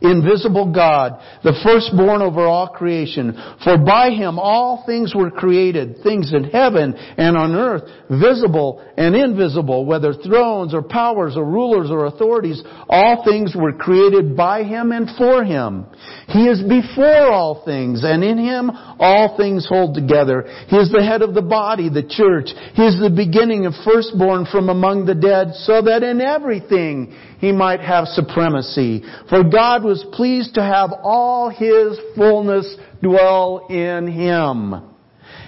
invisible 0.00 0.72
God, 0.72 1.20
the 1.44 1.52
firstborn 1.62 2.22
over 2.22 2.46
all 2.46 2.68
creation. 2.68 3.36
For 3.62 3.76
by 3.76 4.10
Him 4.10 4.38
all 4.38 4.84
things 4.86 5.14
were 5.14 5.30
created, 5.30 5.98
things 6.02 6.32
in 6.32 6.44
heaven 6.44 6.94
and 6.94 7.36
on 7.36 7.54
earth, 7.54 7.82
visible 8.08 8.82
and 8.96 9.14
invisible, 9.14 9.84
whether 9.84 10.14
thrones 10.14 10.72
or 10.72 10.82
powers 10.82 11.36
or 11.36 11.44
rulers 11.44 11.90
or 11.90 12.06
authorities, 12.06 12.62
all 12.88 13.22
things 13.22 13.54
were 13.54 13.74
created 13.74 14.34
by 14.34 14.64
Him 14.64 14.92
and 14.92 15.10
for 15.18 15.44
Him. 15.44 15.84
He 16.28 16.46
is 16.46 16.62
before 16.62 17.30
all 17.30 17.64
things, 17.66 18.02
and 18.02 18.24
in 18.24 18.38
Him 18.38 18.70
all 18.98 19.36
things 19.36 19.66
hold 19.68 19.94
together. 19.94 20.44
He 20.68 20.76
is 20.76 20.90
the 20.90 21.04
head 21.04 21.20
of 21.20 21.34
the 21.34 21.42
body, 21.42 21.90
the 21.90 22.02
church. 22.02 22.48
He 22.72 22.82
is 22.82 22.98
the 22.98 23.12
beginning 23.14 23.66
of 23.66 23.74
firstborn 23.84 24.46
from 24.50 24.70
among 24.70 25.04
the 25.04 25.14
dead, 25.14 25.52
so 25.54 25.81
that 25.82 26.02
in 26.02 26.20
everything 26.20 27.14
he 27.38 27.52
might 27.52 27.80
have 27.80 28.06
supremacy. 28.06 29.02
For 29.28 29.42
God 29.44 29.84
was 29.84 30.04
pleased 30.12 30.54
to 30.54 30.62
have 30.62 30.90
all 31.02 31.50
his 31.50 31.98
fullness 32.16 32.76
dwell 33.02 33.66
in 33.68 34.06
him. 34.06 34.88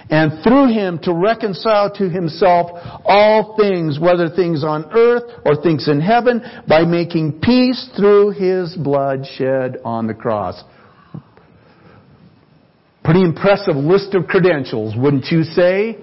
And 0.09 0.43
through 0.43 0.71
him 0.71 0.99
to 1.03 1.13
reconcile 1.13 1.91
to 1.95 2.09
himself 2.09 2.69
all 3.05 3.57
things, 3.57 3.99
whether 3.99 4.29
things 4.29 4.63
on 4.63 4.85
earth 4.91 5.23
or 5.45 5.61
things 5.61 5.87
in 5.87 5.99
heaven, 5.99 6.43
by 6.67 6.83
making 6.83 7.39
peace 7.41 7.89
through 7.97 8.31
his 8.31 8.75
blood 8.75 9.25
shed 9.25 9.77
on 9.83 10.05
the 10.05 10.13
cross. 10.13 10.63
Pretty 13.03 13.23
impressive 13.23 13.75
list 13.75 14.13
of 14.13 14.27
credentials, 14.27 14.95
wouldn't 14.95 15.25
you 15.31 15.43
say? 15.43 15.97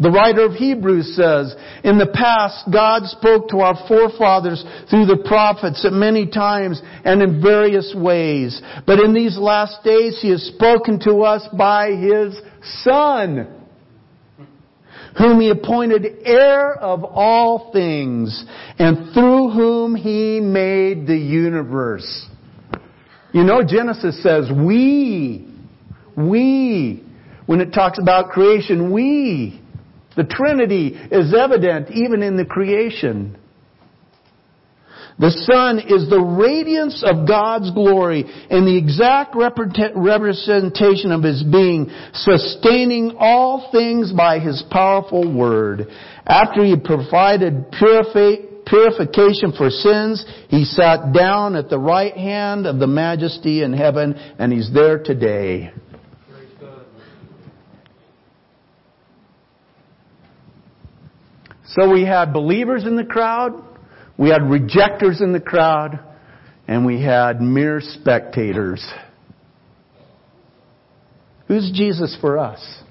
The 0.00 0.10
writer 0.10 0.44
of 0.44 0.52
Hebrews 0.52 1.16
says, 1.16 1.56
in 1.82 1.98
the 1.98 2.06
past, 2.14 2.70
God 2.72 3.02
spoke 3.06 3.48
to 3.48 3.58
our 3.58 3.74
forefathers 3.88 4.64
through 4.88 5.06
the 5.06 5.24
prophets 5.26 5.84
at 5.84 5.92
many 5.92 6.26
times 6.26 6.80
and 7.04 7.20
in 7.20 7.42
various 7.42 7.92
ways. 7.96 8.62
But 8.86 9.00
in 9.00 9.12
these 9.12 9.36
last 9.36 9.82
days, 9.82 10.20
He 10.22 10.30
has 10.30 10.42
spoken 10.44 11.00
to 11.00 11.22
us 11.22 11.48
by 11.56 11.90
His 11.90 12.38
Son, 12.82 13.48
whom 15.16 15.40
He 15.40 15.50
appointed 15.50 16.06
heir 16.24 16.74
of 16.74 17.02
all 17.02 17.72
things, 17.72 18.44
and 18.78 19.12
through 19.12 19.50
whom 19.50 19.96
He 19.96 20.38
made 20.38 21.08
the 21.08 21.18
universe. 21.18 22.26
You 23.32 23.42
know, 23.42 23.62
Genesis 23.66 24.22
says, 24.22 24.48
we, 24.48 25.52
we, 26.16 27.04
when 27.46 27.60
it 27.60 27.72
talks 27.72 27.98
about 27.98 28.30
creation, 28.30 28.92
we, 28.92 29.60
the 30.18 30.24
Trinity 30.24 30.88
is 30.88 31.32
evident 31.32 31.92
even 31.92 32.24
in 32.24 32.36
the 32.36 32.44
creation. 32.44 33.38
The 35.20 35.30
Son 35.30 35.78
is 35.78 36.10
the 36.10 36.20
radiance 36.20 37.04
of 37.06 37.26
God's 37.26 37.70
glory 37.70 38.24
and 38.50 38.66
the 38.66 38.76
exact 38.76 39.36
representation 39.36 41.12
of 41.12 41.22
His 41.22 41.44
being, 41.44 41.90
sustaining 42.12 43.16
all 43.18 43.70
things 43.70 44.12
by 44.12 44.40
His 44.40 44.62
powerful 44.72 45.32
Word. 45.32 45.86
After 46.26 46.64
He 46.64 46.74
provided 46.76 47.70
purification 47.70 49.52
for 49.56 49.70
sins, 49.70 50.24
He 50.48 50.64
sat 50.64 51.12
down 51.12 51.54
at 51.54 51.70
the 51.70 51.78
right 51.78 52.16
hand 52.16 52.66
of 52.66 52.80
the 52.80 52.88
Majesty 52.88 53.62
in 53.62 53.72
heaven, 53.72 54.14
and 54.14 54.52
He's 54.52 54.70
there 54.74 55.00
today. 55.00 55.70
So 61.76 61.90
we 61.92 62.04
had 62.04 62.32
believers 62.32 62.84
in 62.84 62.96
the 62.96 63.04
crowd, 63.04 63.52
we 64.16 64.30
had 64.30 64.42
rejectors 64.42 65.20
in 65.20 65.32
the 65.32 65.40
crowd, 65.40 66.00
and 66.66 66.84
we 66.84 67.02
had 67.02 67.40
mere 67.40 67.80
spectators. 67.80 68.84
Who's 71.46 71.70
Jesus 71.72 72.16
for 72.20 72.38
us? 72.38 72.82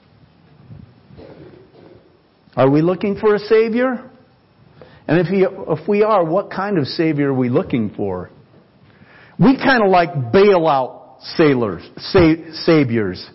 Are 2.56 2.70
we 2.70 2.82
looking 2.82 3.18
for 3.18 3.36
a 3.36 3.40
Savior? 3.40 4.10
And 5.08 5.20
if, 5.20 5.28
he, 5.28 5.46
if 5.46 5.88
we 5.88 6.04
are, 6.04 6.26
what 6.26 6.50
kind 6.50 6.78
of 6.78 6.86
Savior 6.88 7.30
are 7.30 7.34
we 7.34 7.50
looking 7.50 7.94
for? 7.96 8.32
We 9.40 9.58
kind 9.58 9.84
of 9.84 9.90
like 9.90 10.10
bailout 10.34 11.22
sailors, 11.22 11.88
sa- 11.98 12.52
saviors. 12.66 13.26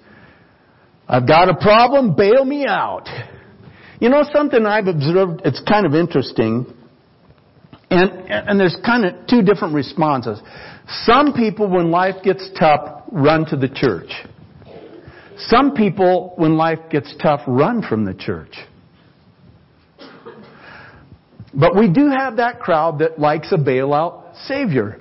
I've 1.08 1.26
got 1.26 1.48
a 1.48 1.54
problem, 1.54 2.16
bail 2.16 2.44
me 2.44 2.66
out. 2.66 3.06
You 4.02 4.08
know 4.08 4.24
something 4.32 4.66
I've 4.66 4.88
observed, 4.88 5.42
it's 5.44 5.60
kind 5.60 5.86
of 5.86 5.94
interesting, 5.94 6.66
and, 7.88 8.10
and 8.28 8.58
there's 8.58 8.76
kind 8.84 9.04
of 9.04 9.28
two 9.28 9.42
different 9.42 9.74
responses. 9.76 10.40
Some 11.04 11.34
people, 11.34 11.68
when 11.68 11.92
life 11.92 12.16
gets 12.24 12.50
tough, 12.58 13.04
run 13.12 13.46
to 13.46 13.56
the 13.56 13.68
church. 13.68 14.10
Some 15.36 15.74
people, 15.76 16.32
when 16.34 16.56
life 16.56 16.80
gets 16.90 17.14
tough, 17.22 17.42
run 17.46 17.80
from 17.80 18.04
the 18.04 18.12
church. 18.12 18.56
But 21.54 21.76
we 21.76 21.88
do 21.88 22.10
have 22.10 22.38
that 22.38 22.58
crowd 22.58 22.98
that 22.98 23.20
likes 23.20 23.52
a 23.52 23.56
bailout 23.56 24.34
savior. 24.48 25.00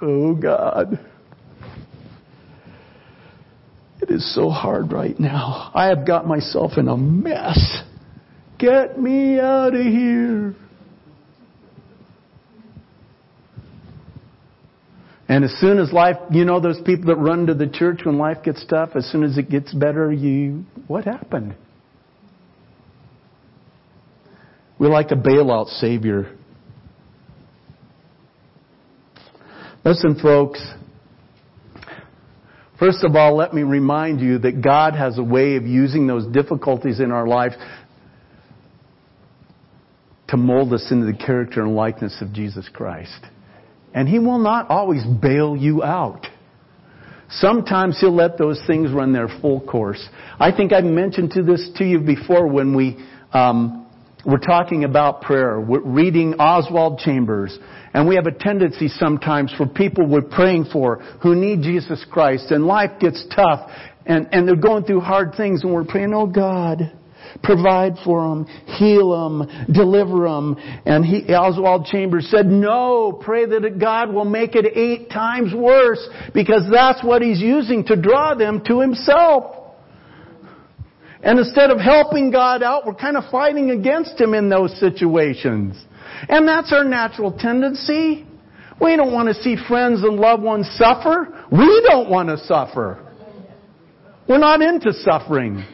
Oh 0.00 0.34
God. 0.34 0.98
It 4.00 4.07
is 4.18 4.34
so 4.34 4.50
hard 4.50 4.92
right 4.92 5.18
now. 5.18 5.70
I 5.74 5.86
have 5.86 6.06
got 6.06 6.26
myself 6.26 6.72
in 6.76 6.88
a 6.88 6.96
mess. 6.96 7.82
Get 8.58 9.00
me 9.00 9.38
out 9.38 9.74
of 9.74 9.80
here. 9.80 10.54
And 15.28 15.44
as 15.44 15.52
soon 15.60 15.78
as 15.78 15.92
life, 15.92 16.16
you 16.30 16.44
know 16.44 16.58
those 16.58 16.80
people 16.84 17.06
that 17.06 17.16
run 17.16 17.46
to 17.46 17.54
the 17.54 17.66
church 17.66 18.00
when 18.04 18.18
life 18.18 18.38
gets 18.42 18.64
tough, 18.66 18.90
as 18.94 19.06
soon 19.10 19.22
as 19.22 19.36
it 19.36 19.50
gets 19.50 19.72
better, 19.74 20.10
you, 20.10 20.64
what 20.86 21.04
happened? 21.04 21.54
We're 24.78 24.88
like 24.88 25.10
a 25.10 25.16
bailout 25.16 25.66
savior. 25.66 26.34
Listen, 29.84 30.18
folks, 30.20 30.60
First 32.78 33.02
of 33.02 33.16
all, 33.16 33.36
let 33.36 33.52
me 33.52 33.62
remind 33.62 34.20
you 34.20 34.38
that 34.38 34.62
God 34.62 34.94
has 34.94 35.18
a 35.18 35.22
way 35.22 35.56
of 35.56 35.66
using 35.66 36.06
those 36.06 36.26
difficulties 36.26 37.00
in 37.00 37.10
our 37.10 37.26
life 37.26 37.52
to 40.28 40.36
mold 40.36 40.72
us 40.72 40.86
into 40.90 41.06
the 41.06 41.16
character 41.16 41.62
and 41.62 41.74
likeness 41.74 42.16
of 42.20 42.32
Jesus 42.32 42.68
Christ. 42.72 43.18
And 43.94 44.08
He 44.08 44.18
will 44.18 44.38
not 44.38 44.70
always 44.70 45.02
bail 45.04 45.56
you 45.56 45.82
out. 45.82 46.26
Sometimes 47.30 47.98
He'll 48.00 48.14
let 48.14 48.38
those 48.38 48.62
things 48.66 48.92
run 48.92 49.12
their 49.12 49.28
full 49.40 49.60
course. 49.60 50.06
I 50.38 50.52
think 50.52 50.72
I 50.72 50.80
mentioned 50.82 51.32
to 51.32 51.42
this 51.42 51.70
to 51.76 51.84
you 51.84 51.98
before 52.00 52.46
when 52.46 52.76
we 52.76 52.96
um, 53.32 53.87
were 54.28 54.38
talking 54.38 54.84
about 54.84 55.22
prayer. 55.22 55.58
We're 55.58 55.80
reading 55.80 56.34
Oswald 56.34 56.98
Chambers 56.98 57.58
and 57.94 58.06
we 58.06 58.14
have 58.16 58.26
a 58.26 58.30
tendency 58.32 58.88
sometimes 58.88 59.52
for 59.56 59.66
people 59.66 60.06
we're 60.06 60.20
praying 60.20 60.66
for 60.70 60.96
who 61.22 61.34
need 61.34 61.62
Jesus 61.62 62.04
Christ 62.10 62.50
and 62.50 62.66
life 62.66 63.00
gets 63.00 63.24
tough 63.34 63.70
and, 64.04 64.28
and 64.32 64.46
they're 64.46 64.54
going 64.54 64.84
through 64.84 65.00
hard 65.00 65.34
things 65.34 65.64
and 65.64 65.72
we're 65.72 65.84
praying, 65.84 66.12
oh 66.12 66.26
God, 66.26 66.92
provide 67.42 67.94
for 68.04 68.28
them, 68.28 68.44
heal 68.78 69.12
them, 69.12 69.66
deliver 69.72 70.28
them. 70.28 70.56
And 70.84 71.06
he, 71.06 71.32
Oswald 71.32 71.86
Chambers 71.86 72.28
said, 72.30 72.44
no, 72.44 73.18
pray 73.24 73.46
that 73.46 73.78
God 73.80 74.12
will 74.12 74.26
make 74.26 74.54
it 74.54 74.76
eight 74.76 75.08
times 75.08 75.54
worse 75.54 76.06
because 76.34 76.68
that's 76.70 77.02
what 77.02 77.22
he's 77.22 77.40
using 77.40 77.82
to 77.86 77.96
draw 77.96 78.34
them 78.34 78.62
to 78.66 78.80
himself. 78.80 79.67
And 81.22 81.38
instead 81.38 81.70
of 81.70 81.80
helping 81.80 82.30
God 82.30 82.62
out, 82.62 82.86
we're 82.86 82.94
kind 82.94 83.16
of 83.16 83.24
fighting 83.30 83.70
against 83.70 84.20
Him 84.20 84.34
in 84.34 84.48
those 84.48 84.78
situations. 84.78 85.76
And 86.28 86.46
that's 86.46 86.72
our 86.72 86.84
natural 86.84 87.32
tendency. 87.32 88.26
We 88.80 88.96
don't 88.96 89.12
want 89.12 89.28
to 89.28 89.34
see 89.34 89.56
friends 89.68 90.02
and 90.02 90.16
loved 90.16 90.42
ones 90.42 90.68
suffer. 90.76 91.44
We 91.50 91.82
don't 91.88 92.08
want 92.08 92.28
to 92.28 92.38
suffer. 92.38 93.04
We're 94.28 94.38
not 94.38 94.62
into 94.62 94.92
suffering. 94.92 95.64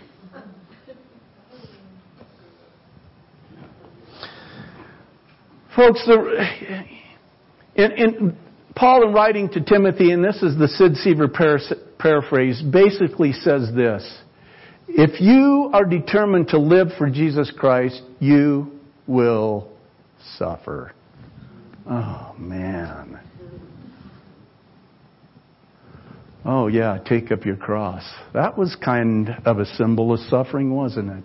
Folks, 5.77 6.07
the, 6.07 6.85
in, 7.75 7.93
in, 7.93 8.37
Paul, 8.77 9.09
in 9.09 9.13
writing 9.13 9.49
to 9.51 9.61
Timothy, 9.61 10.13
and 10.13 10.25
this 10.25 10.41
is 10.43 10.57
the 10.57 10.69
Sid 10.69 10.97
Seaver 10.97 11.29
paraphrase, 11.99 12.63
basically 12.63 13.33
says 13.33 13.71
this 13.75 14.21
If 14.89 15.21
you 15.21 15.71
are 15.73 15.85
determined 15.85 16.49
to 16.49 16.59
live 16.59 16.89
for 16.99 17.09
Jesus 17.09 17.51
Christ, 17.57 18.03
you 18.21 18.71
will 19.07 19.69
suffer. 20.37 20.93
Oh, 21.89 22.35
man. 22.39 23.21
Oh, 26.45 26.67
yeah, 26.67 26.99
take 27.05 27.33
up 27.33 27.47
your 27.47 27.57
cross. 27.57 28.05
That 28.35 28.59
was 28.59 28.77
kind 28.77 29.31
of 29.47 29.59
a 29.59 29.65
symbol 29.65 30.13
of 30.13 30.21
suffering, 30.21 30.75
wasn't 30.75 31.11
it? 31.11 31.25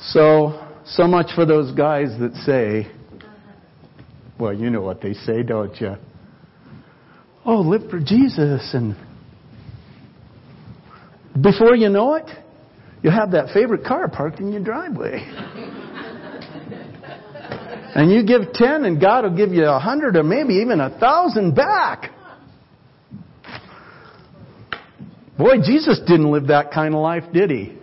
So, 0.00 0.66
so 0.84 1.06
much 1.06 1.32
for 1.34 1.46
those 1.46 1.72
guys 1.72 2.08
that 2.18 2.34
say, 2.44 2.90
well, 4.38 4.52
you 4.52 4.70
know 4.70 4.80
what 4.80 5.00
they 5.00 5.12
say, 5.12 5.42
don't 5.42 5.78
you? 5.80 5.94
Oh, 7.44 7.60
live 7.60 7.88
for 7.90 8.00
Jesus. 8.00 8.70
And 8.74 8.96
before 11.42 11.74
you 11.74 11.88
know 11.88 12.14
it, 12.14 12.30
you 13.02 13.10
have 13.10 13.32
that 13.32 13.52
favorite 13.54 13.84
car 13.84 14.08
parked 14.08 14.40
in 14.40 14.52
your 14.52 14.62
driveway. 14.62 15.20
and 17.94 18.10
you 18.10 18.24
give 18.24 18.52
10 18.52 18.84
and 18.84 19.00
God 19.00 19.24
will 19.24 19.36
give 19.36 19.52
you 19.52 19.64
a 19.64 19.78
hundred 19.78 20.16
or 20.16 20.22
maybe 20.22 20.54
even 20.54 20.80
a 20.80 20.98
thousand 20.98 21.54
back. 21.54 22.10
Boy, 25.38 25.56
Jesus 25.64 26.00
didn't 26.06 26.30
live 26.30 26.48
that 26.48 26.70
kind 26.70 26.94
of 26.94 27.00
life, 27.00 27.24
did 27.32 27.50
he? 27.50 27.78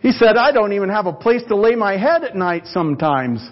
He 0.00 0.12
said, 0.12 0.36
I 0.36 0.52
don't 0.52 0.72
even 0.72 0.88
have 0.88 1.06
a 1.06 1.12
place 1.12 1.42
to 1.48 1.56
lay 1.56 1.74
my 1.74 1.96
head 1.96 2.22
at 2.22 2.36
night 2.36 2.66
sometimes. 2.66 3.44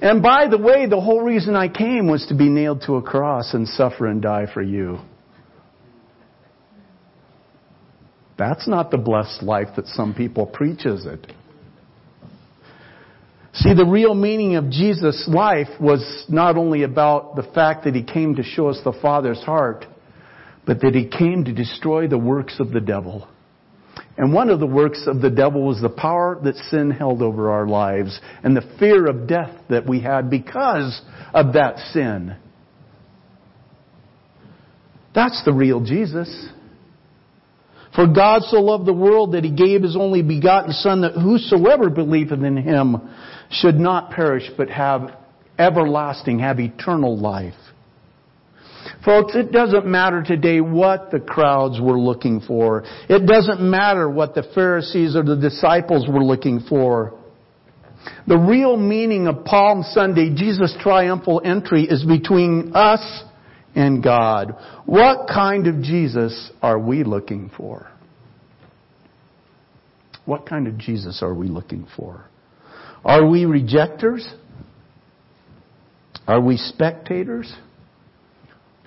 And 0.00 0.22
by 0.22 0.48
the 0.48 0.56
way, 0.56 0.86
the 0.86 1.00
whole 1.00 1.20
reason 1.20 1.54
I 1.54 1.68
came 1.68 2.08
was 2.08 2.24
to 2.28 2.34
be 2.34 2.48
nailed 2.48 2.82
to 2.86 2.94
a 2.94 3.02
cross 3.02 3.52
and 3.52 3.68
suffer 3.68 4.06
and 4.06 4.22
die 4.22 4.46
for 4.52 4.62
you. 4.62 4.98
That's 8.36 8.66
not 8.66 8.90
the 8.90 8.98
blessed 8.98 9.42
life 9.42 9.68
that 9.76 9.86
some 9.86 10.14
people 10.14 10.46
preach, 10.46 10.86
is 10.86 11.06
it? 11.06 11.26
See, 13.54 13.72
the 13.72 13.86
real 13.86 14.14
meaning 14.14 14.56
of 14.56 14.70
Jesus' 14.70 15.28
life 15.28 15.68
was 15.80 16.24
not 16.28 16.56
only 16.56 16.82
about 16.82 17.36
the 17.36 17.44
fact 17.44 17.84
that 17.84 17.94
he 17.94 18.02
came 18.02 18.34
to 18.34 18.42
show 18.42 18.68
us 18.68 18.80
the 18.82 18.92
Father's 19.00 19.42
heart, 19.42 19.86
but 20.66 20.80
that 20.80 20.94
he 20.94 21.06
came 21.06 21.44
to 21.44 21.52
destroy 21.52 22.08
the 22.08 22.18
works 22.18 22.58
of 22.58 22.72
the 22.72 22.80
devil. 22.80 23.28
And 24.16 24.32
one 24.32 24.50
of 24.50 24.58
the 24.58 24.66
works 24.66 25.04
of 25.06 25.20
the 25.20 25.30
devil 25.30 25.64
was 25.64 25.80
the 25.80 25.88
power 25.88 26.38
that 26.42 26.56
sin 26.70 26.90
held 26.90 27.22
over 27.22 27.50
our 27.50 27.66
lives 27.66 28.20
and 28.42 28.56
the 28.56 28.76
fear 28.78 29.06
of 29.06 29.28
death 29.28 29.50
that 29.70 29.88
we 29.88 30.00
had 30.00 30.30
because 30.30 31.00
of 31.32 31.52
that 31.54 31.78
sin. 31.92 32.36
That's 35.14 35.44
the 35.44 35.52
real 35.52 35.80
Jesus. 35.80 36.48
For 37.94 38.06
God 38.08 38.42
so 38.42 38.60
loved 38.60 38.86
the 38.86 38.92
world 38.92 39.32
that 39.32 39.44
he 39.44 39.50
gave 39.50 39.82
his 39.82 39.96
only 39.96 40.22
begotten 40.22 40.72
Son 40.72 41.02
that 41.02 41.12
whosoever 41.12 41.90
believeth 41.90 42.42
in 42.42 42.56
him 42.56 42.96
should 43.50 43.76
not 43.76 44.10
perish 44.10 44.50
but 44.56 44.68
have 44.68 45.16
everlasting, 45.58 46.40
have 46.40 46.58
eternal 46.58 47.16
life. 47.16 47.54
Folks, 49.04 49.34
it 49.34 49.52
doesn't 49.52 49.86
matter 49.86 50.22
today 50.22 50.60
what 50.60 51.10
the 51.10 51.20
crowds 51.20 51.80
were 51.80 51.98
looking 51.98 52.40
for. 52.40 52.84
It 53.08 53.26
doesn't 53.26 53.60
matter 53.60 54.08
what 54.08 54.34
the 54.34 54.42
Pharisees 54.54 55.14
or 55.14 55.22
the 55.22 55.36
disciples 55.36 56.08
were 56.08 56.24
looking 56.24 56.60
for. 56.60 57.18
The 58.26 58.36
real 58.36 58.76
meaning 58.76 59.26
of 59.26 59.44
Palm 59.44 59.82
Sunday, 59.82 60.34
Jesus' 60.34 60.74
triumphal 60.80 61.40
entry, 61.44 61.84
is 61.84 62.04
between 62.04 62.72
us 62.74 63.24
and 63.74 64.02
God. 64.02 64.56
What 64.86 65.28
kind 65.28 65.66
of 65.66 65.82
Jesus 65.82 66.50
are 66.62 66.78
we 66.78 67.04
looking 67.04 67.50
for? 67.56 67.90
What 70.24 70.46
kind 70.46 70.66
of 70.66 70.78
Jesus 70.78 71.22
are 71.22 71.34
we 71.34 71.48
looking 71.48 71.86
for? 71.96 72.24
Are 73.04 73.26
we 73.28 73.44
rejectors? 73.44 74.26
Are 76.26 76.40
we 76.40 76.56
spectators? 76.56 77.52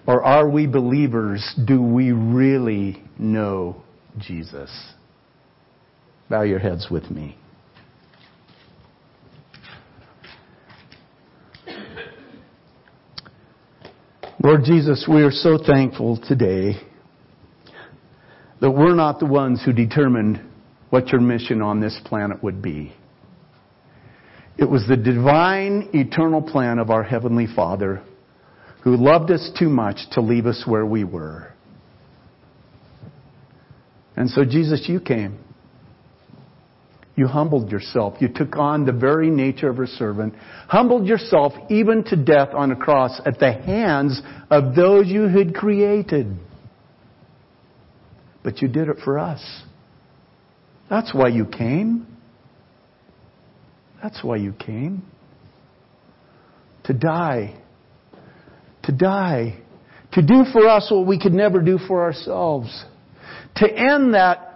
Or 0.07 0.23
are 0.23 0.49
we 0.49 0.65
believers? 0.65 1.53
Do 1.65 1.81
we 1.81 2.11
really 2.11 3.03
know 3.19 3.83
Jesus? 4.17 4.71
Bow 6.29 6.41
your 6.41 6.59
heads 6.59 6.87
with 6.89 7.11
me. 7.11 7.37
Lord 14.47 14.63
Jesus, 14.63 15.05
we 15.09 15.23
are 15.23 15.31
so 15.31 15.57
thankful 15.57 16.21
today 16.25 16.75
that 18.61 18.71
we're 18.71 18.95
not 18.95 19.19
the 19.19 19.25
ones 19.25 19.61
who 19.65 19.73
determined 19.73 20.39
what 20.89 21.09
your 21.09 21.19
mission 21.19 21.61
on 21.61 21.81
this 21.81 21.99
planet 22.05 22.41
would 22.41 22.61
be. 22.61 22.93
It 24.57 24.63
was 24.63 24.87
the 24.87 24.95
divine, 24.95 25.89
eternal 25.93 26.41
plan 26.41 26.79
of 26.79 26.89
our 26.89 27.03
Heavenly 27.03 27.45
Father 27.53 28.01
who 28.85 28.95
loved 28.95 29.31
us 29.31 29.51
too 29.59 29.67
much 29.67 29.97
to 30.13 30.21
leave 30.21 30.45
us 30.45 30.63
where 30.65 30.85
we 30.85 31.03
were. 31.03 31.51
And 34.15 34.29
so, 34.29 34.45
Jesus, 34.45 34.85
you 34.87 35.01
came. 35.01 35.39
You 37.17 37.27
humbled 37.27 37.69
yourself. 37.69 38.15
You 38.21 38.29
took 38.29 38.55
on 38.55 38.85
the 38.85 38.93
very 38.93 39.29
nature 39.29 39.69
of 39.69 39.79
a 39.79 39.87
servant, 39.87 40.35
humbled 40.69 41.05
yourself 41.05 41.51
even 41.69 42.05
to 42.05 42.15
death 42.15 42.53
on 42.53 42.71
a 42.71 42.77
cross 42.77 43.19
at 43.25 43.39
the 43.39 43.51
hands 43.51 44.21
of 44.49 44.73
those 44.73 45.07
you 45.07 45.23
had 45.23 45.53
created. 45.53 46.27
But 48.41 48.61
you 48.61 48.69
did 48.69 48.87
it 48.87 48.97
for 49.03 49.19
us. 49.19 49.43
That's 50.89 51.13
why 51.13 51.27
you 51.27 51.45
came. 51.45 52.07
That's 54.01 54.23
why 54.23 54.37
you 54.37 54.53
came. 54.53 55.03
To 56.85 56.93
die 56.93 57.59
to 58.87 58.93
die, 58.93 59.59
to 60.13 60.21
do 60.21 60.45
for 60.51 60.65
us 60.67 60.89
what 60.89 61.05
we 61.05 61.19
could 61.19 61.33
never 61.33 61.61
do 61.61 61.77
for 61.77 62.03
ourselves, 62.03 62.85
to 63.57 63.69
end 63.69 64.13
that, 64.13 64.46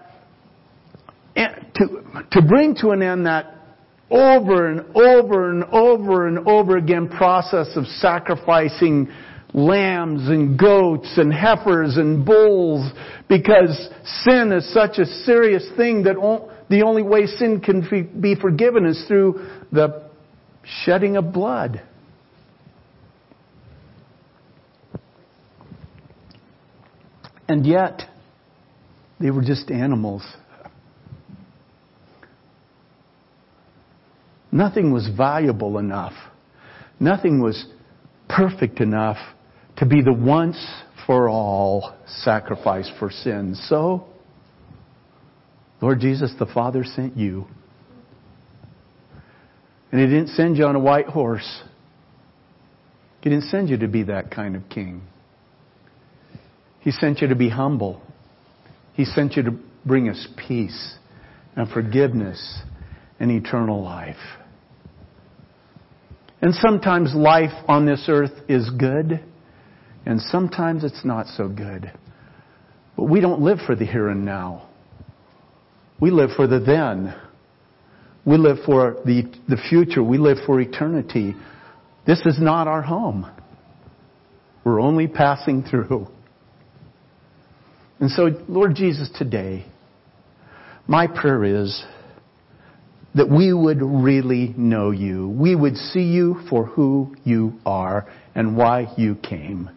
Eh, 1.35 1.47
to, 1.75 2.25
to 2.31 2.41
bring 2.41 2.75
to 2.75 2.89
an 2.89 3.01
end 3.01 3.25
that 3.25 3.55
over 4.09 4.69
and 4.69 4.81
over 4.95 5.49
and 5.49 5.63
over 5.65 6.27
and 6.27 6.39
over 6.47 6.77
again 6.77 7.07
process 7.07 7.69
of 7.75 7.85
sacrificing 7.85 9.09
lambs 9.53 10.27
and 10.27 10.57
goats 10.59 11.17
and 11.17 11.33
heifers 11.33 11.97
and 11.97 12.25
bulls 12.25 12.89
because 13.29 13.89
sin 14.23 14.51
is 14.51 14.73
such 14.73 14.97
a 14.97 15.05
serious 15.05 15.65
thing 15.77 16.03
that 16.03 16.15
the 16.69 16.83
only 16.83 17.01
way 17.01 17.25
sin 17.25 17.59
can 17.61 17.81
be 18.19 18.35
forgiven 18.35 18.85
is 18.85 19.03
through 19.07 19.45
the 19.71 20.09
shedding 20.83 21.17
of 21.17 21.33
blood. 21.33 21.81
And 27.47 27.65
yet, 27.65 28.03
they 29.19 29.31
were 29.31 29.41
just 29.41 29.69
animals. 29.69 30.23
Nothing 34.51 34.91
was 34.91 35.09
valuable 35.15 35.77
enough. 35.77 36.13
Nothing 36.99 37.41
was 37.41 37.65
perfect 38.27 38.79
enough 38.79 39.17
to 39.77 39.85
be 39.85 40.01
the 40.01 40.13
once 40.13 40.57
for 41.05 41.29
all 41.29 41.95
sacrifice 42.05 42.89
for 42.99 43.09
sin. 43.09 43.55
So, 43.55 44.05
Lord 45.81 45.99
Jesus, 45.99 46.33
the 46.37 46.45
Father 46.45 46.83
sent 46.83 47.17
you. 47.17 47.47
And 49.91 49.99
He 49.99 50.07
didn't 50.07 50.29
send 50.29 50.57
you 50.57 50.65
on 50.65 50.75
a 50.75 50.79
white 50.79 51.07
horse. 51.07 51.61
He 53.21 53.29
didn't 53.29 53.45
send 53.45 53.69
you 53.69 53.77
to 53.77 53.87
be 53.87 54.03
that 54.03 54.31
kind 54.31 54.55
of 54.55 54.67
king. 54.69 55.01
He 56.79 56.91
sent 56.91 57.21
you 57.21 57.27
to 57.27 57.35
be 57.35 57.49
humble. 57.49 58.01
He 58.93 59.05
sent 59.05 59.35
you 59.35 59.43
to 59.43 59.51
bring 59.85 60.09
us 60.09 60.27
peace 60.47 60.95
and 61.55 61.69
forgiveness 61.69 62.61
and 63.19 63.31
eternal 63.31 63.83
life. 63.83 64.15
And 66.41 66.55
sometimes 66.55 67.13
life 67.13 67.53
on 67.67 67.85
this 67.85 68.05
earth 68.07 68.31
is 68.49 68.69
good, 68.71 69.23
and 70.05 70.19
sometimes 70.19 70.83
it's 70.83 71.05
not 71.05 71.27
so 71.27 71.47
good. 71.47 71.91
But 72.97 73.03
we 73.03 73.21
don't 73.21 73.41
live 73.41 73.59
for 73.65 73.75
the 73.75 73.85
here 73.85 74.09
and 74.09 74.25
now. 74.25 74.67
We 75.99 76.09
live 76.09 76.31
for 76.35 76.47
the 76.47 76.59
then. 76.59 77.15
We 78.25 78.37
live 78.37 78.57
for 78.65 78.97
the, 79.05 79.31
the 79.47 79.57
future. 79.69 80.03
We 80.03 80.17
live 80.17 80.37
for 80.45 80.59
eternity. 80.59 81.35
This 82.07 82.21
is 82.25 82.37
not 82.39 82.67
our 82.67 82.81
home. 82.81 83.31
We're 84.63 84.81
only 84.81 85.07
passing 85.07 85.63
through. 85.63 86.07
And 87.99 88.09
so, 88.09 88.29
Lord 88.47 88.73
Jesus, 88.73 89.11
today, 89.15 89.65
my 90.87 91.05
prayer 91.05 91.43
is 91.43 91.83
that 93.15 93.29
we 93.29 93.53
would 93.53 93.81
really 93.81 94.53
know 94.57 94.91
you. 94.91 95.27
We 95.27 95.55
would 95.55 95.75
see 95.75 96.03
you 96.03 96.41
for 96.49 96.65
who 96.65 97.15
you 97.23 97.59
are 97.65 98.07
and 98.35 98.55
why 98.55 98.93
you 98.97 99.15
came. 99.15 99.69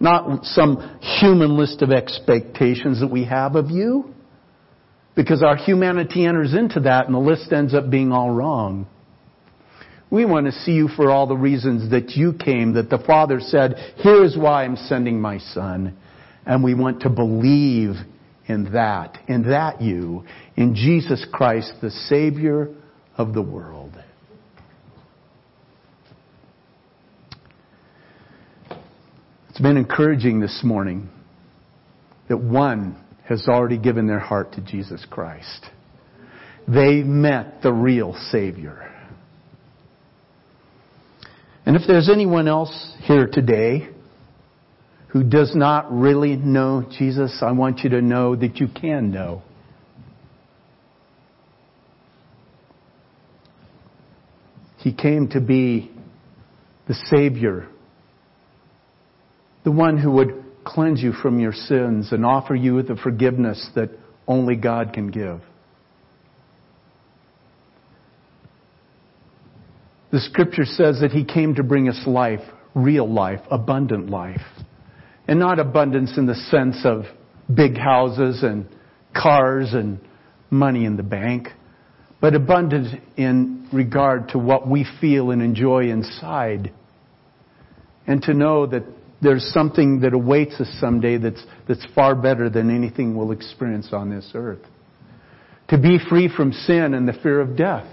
Not 0.00 0.44
some 0.44 0.98
human 1.20 1.56
list 1.56 1.82
of 1.82 1.90
expectations 1.90 3.00
that 3.00 3.10
we 3.10 3.24
have 3.24 3.56
of 3.56 3.70
you, 3.70 4.12
because 5.14 5.42
our 5.42 5.56
humanity 5.56 6.26
enters 6.26 6.54
into 6.54 6.80
that 6.80 7.06
and 7.06 7.14
the 7.14 7.18
list 7.18 7.52
ends 7.52 7.74
up 7.74 7.90
being 7.90 8.12
all 8.12 8.30
wrong. 8.30 8.86
We 10.10 10.24
want 10.24 10.46
to 10.46 10.52
see 10.52 10.72
you 10.72 10.88
for 10.88 11.10
all 11.10 11.26
the 11.26 11.36
reasons 11.36 11.90
that 11.90 12.10
you 12.10 12.32
came, 12.32 12.74
that 12.74 12.90
the 12.90 13.02
Father 13.06 13.40
said, 13.40 13.74
here 13.96 14.24
is 14.24 14.36
why 14.36 14.64
I'm 14.64 14.76
sending 14.76 15.20
my 15.20 15.38
Son. 15.38 15.96
And 16.44 16.62
we 16.62 16.74
want 16.74 17.00
to 17.02 17.10
believe 17.10 17.94
in 18.48 18.72
that, 18.72 19.18
in 19.28 19.42
that 19.48 19.80
you, 19.80 20.24
in 20.56 20.74
Jesus 20.74 21.24
Christ, 21.32 21.74
the 21.80 21.90
Savior 21.90 22.68
of 23.16 23.34
the 23.34 23.42
world. 23.42 23.92
It's 29.48 29.60
been 29.60 29.76
encouraging 29.76 30.40
this 30.40 30.60
morning 30.62 31.08
that 32.28 32.36
one 32.36 33.02
has 33.24 33.48
already 33.48 33.78
given 33.78 34.06
their 34.06 34.20
heart 34.20 34.52
to 34.52 34.60
Jesus 34.60 35.04
Christ. 35.10 35.66
They 36.68 37.02
met 37.02 37.62
the 37.62 37.72
real 37.72 38.14
Savior. 38.30 38.92
And 41.64 41.74
if 41.74 41.82
there's 41.88 42.08
anyone 42.08 42.46
else 42.46 42.94
here 43.00 43.26
today 43.26 43.88
who 45.08 45.22
does 45.22 45.54
not 45.54 45.90
really 45.90 46.36
know 46.36 46.84
Jesus, 46.98 47.38
I 47.42 47.52
want 47.52 47.80
you 47.80 47.90
to 47.90 48.02
know 48.02 48.36
that 48.36 48.56
you 48.56 48.68
can 48.68 49.10
know. 49.10 49.42
He 54.78 54.92
came 54.92 55.28
to 55.30 55.40
be 55.40 55.90
the 56.86 56.94
Savior, 56.94 57.68
the 59.64 59.72
one 59.72 59.98
who 59.98 60.12
would 60.12 60.44
cleanse 60.64 61.00
you 61.00 61.12
from 61.12 61.40
your 61.40 61.52
sins 61.52 62.12
and 62.12 62.24
offer 62.24 62.54
you 62.54 62.82
the 62.82 62.96
forgiveness 62.96 63.68
that 63.74 63.90
only 64.28 64.56
God 64.56 64.92
can 64.92 65.10
give. 65.10 65.40
The 70.12 70.20
scripture 70.20 70.64
says 70.64 71.00
that 71.00 71.10
he 71.12 71.24
came 71.24 71.56
to 71.56 71.62
bring 71.62 71.88
us 71.88 72.00
life, 72.06 72.40
real 72.74 73.12
life, 73.12 73.40
abundant 73.50 74.08
life. 74.08 74.40
And 75.28 75.38
not 75.40 75.58
abundance 75.58 76.16
in 76.16 76.26
the 76.26 76.34
sense 76.34 76.84
of 76.84 77.04
big 77.52 77.76
houses 77.76 78.42
and 78.42 78.68
cars 79.14 79.72
and 79.72 80.00
money 80.50 80.84
in 80.84 80.96
the 80.96 81.02
bank, 81.02 81.48
but 82.20 82.34
abundant 82.34 83.00
in 83.16 83.68
regard 83.72 84.28
to 84.30 84.38
what 84.38 84.68
we 84.68 84.86
feel 85.00 85.30
and 85.30 85.42
enjoy 85.42 85.90
inside. 85.90 86.72
And 88.06 88.22
to 88.22 88.34
know 88.34 88.66
that 88.66 88.84
there's 89.20 89.50
something 89.52 90.00
that 90.00 90.12
awaits 90.12 90.60
us 90.60 90.68
someday 90.80 91.18
that's, 91.18 91.42
that's 91.66 91.84
far 91.94 92.14
better 92.14 92.48
than 92.48 92.74
anything 92.74 93.16
we'll 93.16 93.32
experience 93.32 93.88
on 93.92 94.10
this 94.10 94.30
earth. 94.34 94.64
To 95.68 95.78
be 95.78 95.98
free 96.08 96.28
from 96.34 96.52
sin 96.52 96.94
and 96.94 97.08
the 97.08 97.12
fear 97.12 97.40
of 97.40 97.56
death. 97.56 97.86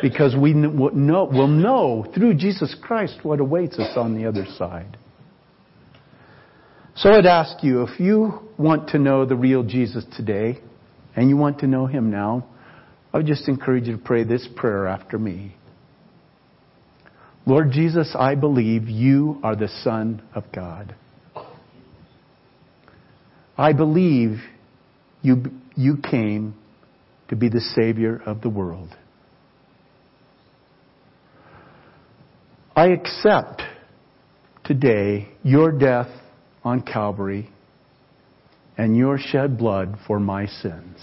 Because 0.00 0.34
we 0.34 0.54
know, 0.54 1.28
we'll 1.30 1.46
know 1.46 2.06
through 2.14 2.34
Jesus 2.34 2.74
Christ 2.80 3.18
what 3.22 3.40
awaits 3.40 3.78
us 3.78 3.96
on 3.96 4.14
the 4.14 4.26
other 4.26 4.46
side. 4.56 4.96
So 6.98 7.10
I'd 7.10 7.26
ask 7.26 7.62
you, 7.62 7.82
if 7.82 8.00
you 8.00 8.40
want 8.58 8.88
to 8.88 8.98
know 8.98 9.24
the 9.24 9.36
real 9.36 9.62
Jesus 9.62 10.04
today, 10.16 10.58
and 11.14 11.28
you 11.28 11.36
want 11.36 11.60
to 11.60 11.68
know 11.68 11.86
Him 11.86 12.10
now, 12.10 12.44
I 13.12 13.18
would 13.18 13.26
just 13.26 13.46
encourage 13.46 13.86
you 13.86 13.96
to 13.96 14.02
pray 14.02 14.24
this 14.24 14.48
prayer 14.56 14.88
after 14.88 15.16
me. 15.16 15.54
Lord 17.46 17.70
Jesus, 17.70 18.16
I 18.18 18.34
believe 18.34 18.88
you 18.88 19.38
are 19.44 19.54
the 19.54 19.68
Son 19.84 20.22
of 20.34 20.50
God. 20.52 20.96
I 23.56 23.72
believe 23.74 24.40
you, 25.22 25.44
you 25.76 25.98
came 25.98 26.56
to 27.28 27.36
be 27.36 27.48
the 27.48 27.60
Savior 27.60 28.20
of 28.26 28.40
the 28.40 28.48
world. 28.48 28.88
I 32.74 32.88
accept 32.88 33.62
today 34.64 35.28
your 35.44 35.70
death 35.70 36.08
on 36.64 36.82
Calvary 36.82 37.50
and 38.76 38.96
your 38.96 39.18
shed 39.18 39.58
blood 39.58 39.96
for 40.06 40.20
my 40.20 40.46
sins. 40.46 40.98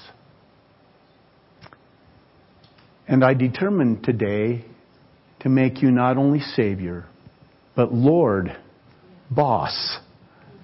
And 3.08 3.24
I 3.24 3.34
determined 3.34 4.04
today 4.04 4.66
to 5.42 5.50
make 5.50 5.82
you 5.82 5.92
not 5.92 6.18
only 6.18 6.40
Savior, 6.40 7.06
but 7.76 7.94
Lord, 7.94 8.58
boss, 9.30 10.00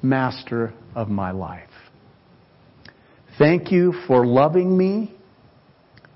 master 0.01 0.73
of 0.95 1.09
my 1.09 1.31
life. 1.31 1.69
Thank 3.37 3.71
you 3.71 3.93
for 4.07 4.25
loving 4.25 4.77
me, 4.77 5.13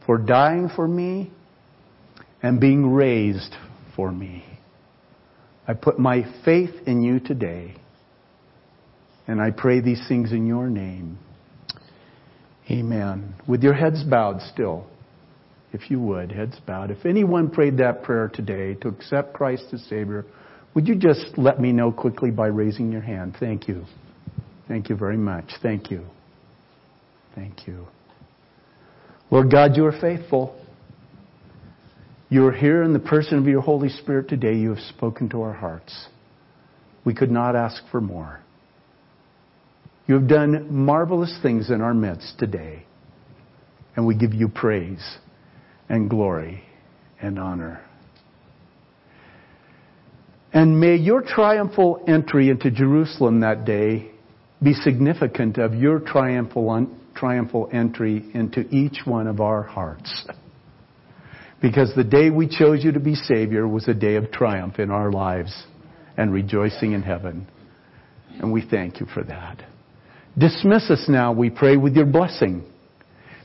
for 0.05 0.17
dying 0.17 0.69
for 0.75 0.87
me, 0.87 1.31
and 2.41 2.59
being 2.59 2.91
raised 2.91 3.55
for 3.95 4.11
me. 4.11 4.45
I 5.67 5.73
put 5.73 5.99
my 5.99 6.23
faith 6.43 6.71
in 6.85 7.01
you 7.01 7.19
today. 7.19 7.75
And 9.27 9.41
I 9.41 9.51
pray 9.51 9.79
these 9.79 10.01
things 10.07 10.31
in 10.31 10.45
your 10.45 10.69
name. 10.69 11.17
Amen. 12.69 13.35
With 13.47 13.63
your 13.63 13.73
heads 13.73 14.03
bowed 14.03 14.41
still, 14.41 14.87
if 15.71 15.91
you 15.91 15.99
would, 15.99 16.31
heads 16.31 16.57
bowed. 16.65 16.91
If 16.91 17.05
anyone 17.05 17.49
prayed 17.49 17.77
that 17.77 18.03
prayer 18.03 18.29
today 18.33 18.75
to 18.75 18.87
accept 18.87 19.33
Christ 19.33 19.65
as 19.73 19.83
Savior, 19.83 20.25
would 20.73 20.87
you 20.87 20.95
just 20.95 21.37
let 21.37 21.59
me 21.59 21.71
know 21.71 21.91
quickly 21.91 22.31
by 22.31 22.47
raising 22.47 22.91
your 22.91 23.01
hand? 23.01 23.35
Thank 23.39 23.67
you. 23.67 23.85
Thank 24.67 24.89
you 24.89 24.95
very 24.95 25.17
much. 25.17 25.45
Thank 25.61 25.91
you. 25.91 26.05
Thank 27.35 27.67
you. 27.67 27.87
Lord 29.29 29.51
God, 29.51 29.75
you 29.75 29.85
are 29.85 29.99
faithful. 29.99 30.59
You 32.29 32.45
are 32.47 32.51
here 32.51 32.83
in 32.83 32.93
the 32.93 32.99
person 32.99 33.37
of 33.37 33.45
your 33.45 33.61
Holy 33.61 33.89
Spirit 33.89 34.27
today. 34.27 34.55
You 34.55 34.69
have 34.69 34.83
spoken 34.83 35.29
to 35.29 35.41
our 35.41 35.53
hearts. 35.53 36.07
We 37.03 37.13
could 37.13 37.31
not 37.31 37.55
ask 37.55 37.83
for 37.91 38.01
more. 38.01 38.41
You 40.07 40.15
have 40.15 40.27
done 40.27 40.73
marvelous 40.73 41.37
things 41.41 41.69
in 41.69 41.81
our 41.81 41.93
midst 41.93 42.37
today. 42.37 42.85
And 43.95 44.05
we 44.05 44.15
give 44.15 44.33
you 44.33 44.49
praise 44.49 45.17
and 45.89 46.09
glory 46.09 46.63
and 47.21 47.39
honor. 47.39 47.81
And 50.53 50.79
may 50.79 50.95
your 50.95 51.21
triumphal 51.21 52.03
entry 52.07 52.49
into 52.49 52.71
Jerusalem 52.71 53.41
that 53.41 53.65
day 53.65 54.11
be 54.61 54.73
significant 54.73 55.57
of 55.57 55.73
your 55.73 55.99
triumphal, 55.99 56.87
triumphal 57.13 57.69
entry 57.73 58.25
into 58.33 58.61
each 58.73 58.99
one 59.05 59.27
of 59.27 59.41
our 59.41 59.63
hearts. 59.63 60.27
Because 61.61 61.93
the 61.95 62.03
day 62.03 62.29
we 62.29 62.47
chose 62.47 62.83
you 62.83 62.91
to 62.91 62.99
be 62.99 63.15
Savior 63.15 63.67
was 63.67 63.87
a 63.87 63.93
day 63.93 64.15
of 64.15 64.31
triumph 64.31 64.79
in 64.79 64.91
our 64.91 65.11
lives 65.11 65.65
and 66.15 66.31
rejoicing 66.31 66.93
in 66.93 67.01
heaven. 67.01 67.47
And 68.39 68.51
we 68.51 68.61
thank 68.61 68.99
you 68.99 69.07
for 69.07 69.23
that. 69.23 69.63
Dismiss 70.37 70.89
us 70.89 71.05
now, 71.07 71.31
we 71.31 71.49
pray, 71.49 71.77
with 71.77 71.95
your 71.95 72.05
blessing. 72.05 72.63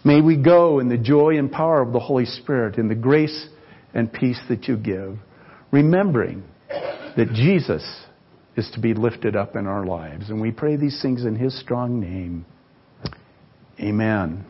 May 0.05 0.21
we 0.21 0.37
go 0.37 0.81
in 0.81 0.89
the 0.89 0.99
joy 0.99 1.39
and 1.39 1.51
power 1.51 1.83
of 1.83 1.93
the 1.93 2.01
Holy 2.01 2.25
Spirit, 2.25 2.79
in 2.79 2.89
the 2.89 2.95
grace 2.95 3.49
and 3.95 4.13
peace 4.13 4.41
that 4.49 4.67
you 4.67 4.77
give, 4.77 5.19
remembering 5.71 6.43
that 7.17 7.33
Jesus 7.33 7.85
is 8.57 8.71
to 8.75 8.81
be 8.81 8.95
lifted 8.95 9.37
up 9.37 9.57
in 9.57 9.67
our 9.67 9.87
lives. 9.87 10.31
And 10.31 10.41
we 10.41 10.51
pray 10.51 10.77
these 10.77 11.01
things 11.01 11.25
in 11.25 11.37
his 11.37 11.59
strong 11.61 12.01
name. 12.01 12.45
Amen. 13.79 14.45